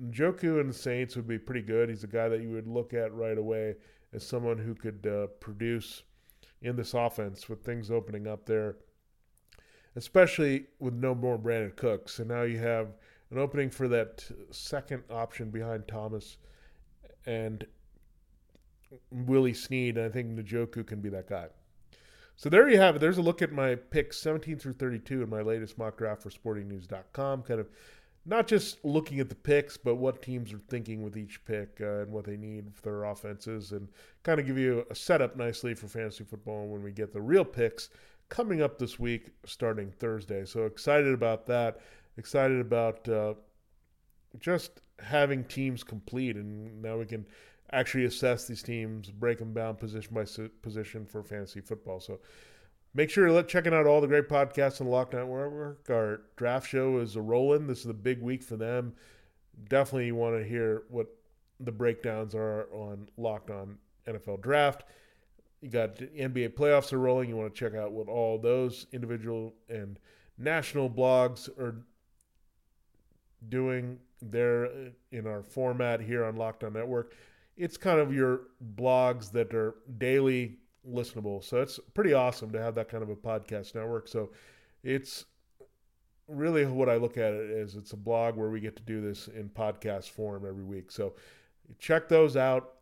Njoku 0.00 0.60
and 0.60 0.70
the 0.70 0.74
Saints 0.74 1.16
would 1.16 1.26
be 1.26 1.38
pretty 1.38 1.62
good. 1.62 1.88
He's 1.88 2.04
a 2.04 2.08
guy 2.08 2.28
that 2.28 2.42
you 2.42 2.50
would 2.50 2.66
look 2.66 2.94
at 2.94 3.14
right 3.14 3.38
away 3.38 3.76
as 4.12 4.26
someone 4.26 4.58
who 4.58 4.74
could 4.74 5.06
uh, 5.06 5.26
produce 5.40 6.02
in 6.62 6.76
this 6.76 6.94
offense 6.94 7.48
with 7.48 7.64
things 7.64 7.90
opening 7.90 8.26
up 8.26 8.46
there, 8.46 8.76
especially 9.94 10.66
with 10.78 10.94
no 10.94 11.14
more 11.14 11.38
Brandin 11.38 11.74
Cooks. 11.76 12.18
And 12.18 12.28
now 12.28 12.42
you 12.42 12.58
have 12.58 12.88
an 13.30 13.38
opening 13.38 13.70
for 13.70 13.88
that 13.88 14.28
second 14.50 15.02
option 15.10 15.50
behind 15.50 15.88
Thomas 15.88 16.38
and 17.26 17.66
Willie 19.10 19.54
Snead. 19.54 19.98
I 19.98 20.08
think 20.08 20.38
Njoku 20.38 20.86
can 20.86 21.00
be 21.00 21.08
that 21.10 21.28
guy. 21.28 21.48
So 22.36 22.50
there 22.50 22.68
you 22.68 22.78
have 22.78 22.96
it. 22.96 22.98
There's 22.98 23.18
a 23.18 23.22
look 23.22 23.40
at 23.40 23.50
my 23.50 23.74
picks 23.74 24.18
17 24.18 24.58
through 24.58 24.74
32 24.74 25.22
in 25.22 25.30
my 25.30 25.40
latest 25.40 25.78
mock 25.78 25.96
draft 25.96 26.22
for 26.22 26.30
sportingnews.com. 26.30 27.42
Kind 27.42 27.60
of 27.60 27.68
not 28.26 28.46
just 28.46 28.84
looking 28.84 29.20
at 29.20 29.28
the 29.28 29.34
picks, 29.34 29.76
but 29.76 29.94
what 29.94 30.20
teams 30.20 30.52
are 30.52 30.60
thinking 30.68 31.02
with 31.02 31.16
each 31.16 31.42
pick 31.44 31.78
uh, 31.80 32.00
and 32.00 32.12
what 32.12 32.24
they 32.24 32.36
need 32.36 32.74
for 32.74 32.82
their 32.82 33.04
offenses, 33.04 33.72
and 33.72 33.88
kind 34.22 34.38
of 34.38 34.46
give 34.46 34.58
you 34.58 34.84
a 34.90 34.94
setup 34.94 35.36
nicely 35.36 35.74
for 35.74 35.86
fantasy 35.86 36.24
football 36.24 36.66
when 36.66 36.82
we 36.82 36.90
get 36.90 37.12
the 37.12 37.20
real 37.20 37.44
picks 37.44 37.88
coming 38.28 38.60
up 38.60 38.78
this 38.78 38.98
week 38.98 39.30
starting 39.44 39.90
Thursday. 39.92 40.44
So 40.44 40.64
excited 40.64 41.14
about 41.14 41.46
that. 41.46 41.80
Excited 42.18 42.60
about 42.60 43.08
uh, 43.08 43.34
just 44.40 44.82
having 44.98 45.44
teams 45.44 45.84
complete, 45.84 46.36
and 46.36 46.82
now 46.82 46.98
we 46.98 47.06
can 47.06 47.26
actually 47.72 48.04
assess 48.04 48.46
these 48.46 48.62
teams, 48.62 49.10
break 49.10 49.38
them 49.38 49.52
down 49.52 49.76
position 49.76 50.14
by 50.14 50.24
position 50.62 51.06
for 51.06 51.22
fantasy 51.22 51.60
football. 51.60 52.00
So 52.00 52.20
make 52.94 53.10
sure 53.10 53.28
you're 53.28 53.42
checking 53.42 53.74
out 53.74 53.86
all 53.86 54.00
the 54.00 54.06
great 54.06 54.28
podcasts 54.28 54.80
on 54.80 54.86
Locked 54.86 55.14
Network. 55.14 55.88
Our 55.90 56.22
draft 56.36 56.68
show 56.68 56.98
is 56.98 57.16
a 57.16 57.20
rolling. 57.20 57.66
This 57.66 57.80
is 57.80 57.86
a 57.86 57.94
big 57.94 58.22
week 58.22 58.42
for 58.42 58.56
them. 58.56 58.94
Definitely 59.68 60.12
want 60.12 60.36
to 60.36 60.48
hear 60.48 60.84
what 60.88 61.08
the 61.60 61.72
breakdowns 61.72 62.34
are 62.34 62.68
on 62.72 63.08
Locked 63.16 63.50
On 63.50 63.78
NFL 64.06 64.42
Draft. 64.42 64.84
You 65.60 65.70
got 65.70 65.96
NBA 65.96 66.54
playoffs 66.54 66.92
are 66.92 66.98
rolling. 66.98 67.28
You 67.28 67.36
want 67.36 67.54
to 67.54 67.58
check 67.58 67.74
out 67.74 67.92
what 67.92 68.08
all 68.08 68.38
those 68.38 68.86
individual 68.92 69.54
and 69.68 69.98
national 70.38 70.90
blogs 70.90 71.48
are 71.58 71.82
doing 73.48 73.98
there 74.20 74.68
in 75.10 75.26
our 75.26 75.42
format 75.42 76.00
here 76.00 76.24
on 76.24 76.36
Locked 76.36 76.64
On 76.64 76.72
Network. 76.72 77.14
It's 77.56 77.76
kind 77.76 78.00
of 78.00 78.14
your 78.14 78.42
blogs 78.76 79.30
that 79.32 79.54
are 79.54 79.76
daily 79.98 80.58
listenable. 80.88 81.42
So 81.42 81.60
it's 81.60 81.80
pretty 81.94 82.12
awesome 82.12 82.50
to 82.52 82.60
have 82.60 82.74
that 82.76 82.88
kind 82.88 83.02
of 83.02 83.10
a 83.10 83.16
podcast 83.16 83.74
network. 83.74 84.08
So 84.08 84.30
it's 84.82 85.24
really 86.28 86.66
what 86.66 86.88
I 86.88 86.96
look 86.96 87.16
at 87.16 87.32
it 87.32 87.50
as 87.50 87.74
it's 87.74 87.92
a 87.92 87.96
blog 87.96 88.36
where 88.36 88.50
we 88.50 88.60
get 88.60 88.76
to 88.76 88.82
do 88.82 89.00
this 89.00 89.28
in 89.28 89.48
podcast 89.48 90.10
form 90.10 90.44
every 90.46 90.64
week. 90.64 90.90
So 90.90 91.14
check 91.78 92.08
those 92.08 92.36
out. 92.36 92.72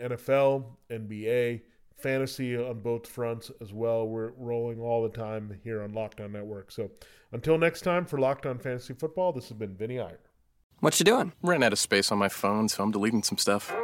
NFL, 0.00 0.64
NBA, 0.90 1.60
fantasy 1.96 2.56
on 2.56 2.80
both 2.80 3.06
fronts 3.06 3.50
as 3.60 3.72
well. 3.72 4.08
We're 4.08 4.32
rolling 4.36 4.80
all 4.80 5.02
the 5.02 5.08
time 5.08 5.56
here 5.62 5.82
on 5.82 5.92
Locked 5.92 6.20
On 6.20 6.32
Network. 6.32 6.72
So 6.72 6.90
until 7.30 7.56
next 7.58 7.82
time 7.82 8.04
for 8.04 8.18
Locked 8.18 8.46
On 8.46 8.58
Fantasy 8.58 8.94
Football, 8.94 9.32
this 9.32 9.48
has 9.48 9.56
been 9.56 9.76
Vinny 9.76 10.00
Iyer. 10.00 10.18
What 10.80 10.98
you 10.98 11.04
doing? 11.04 11.32
Ran 11.42 11.62
out 11.62 11.72
of 11.72 11.78
space 11.78 12.10
on 12.10 12.18
my 12.18 12.28
phone, 12.28 12.68
so 12.68 12.82
I'm 12.82 12.90
deleting 12.90 13.22
some 13.22 13.38
stuff. 13.38 13.72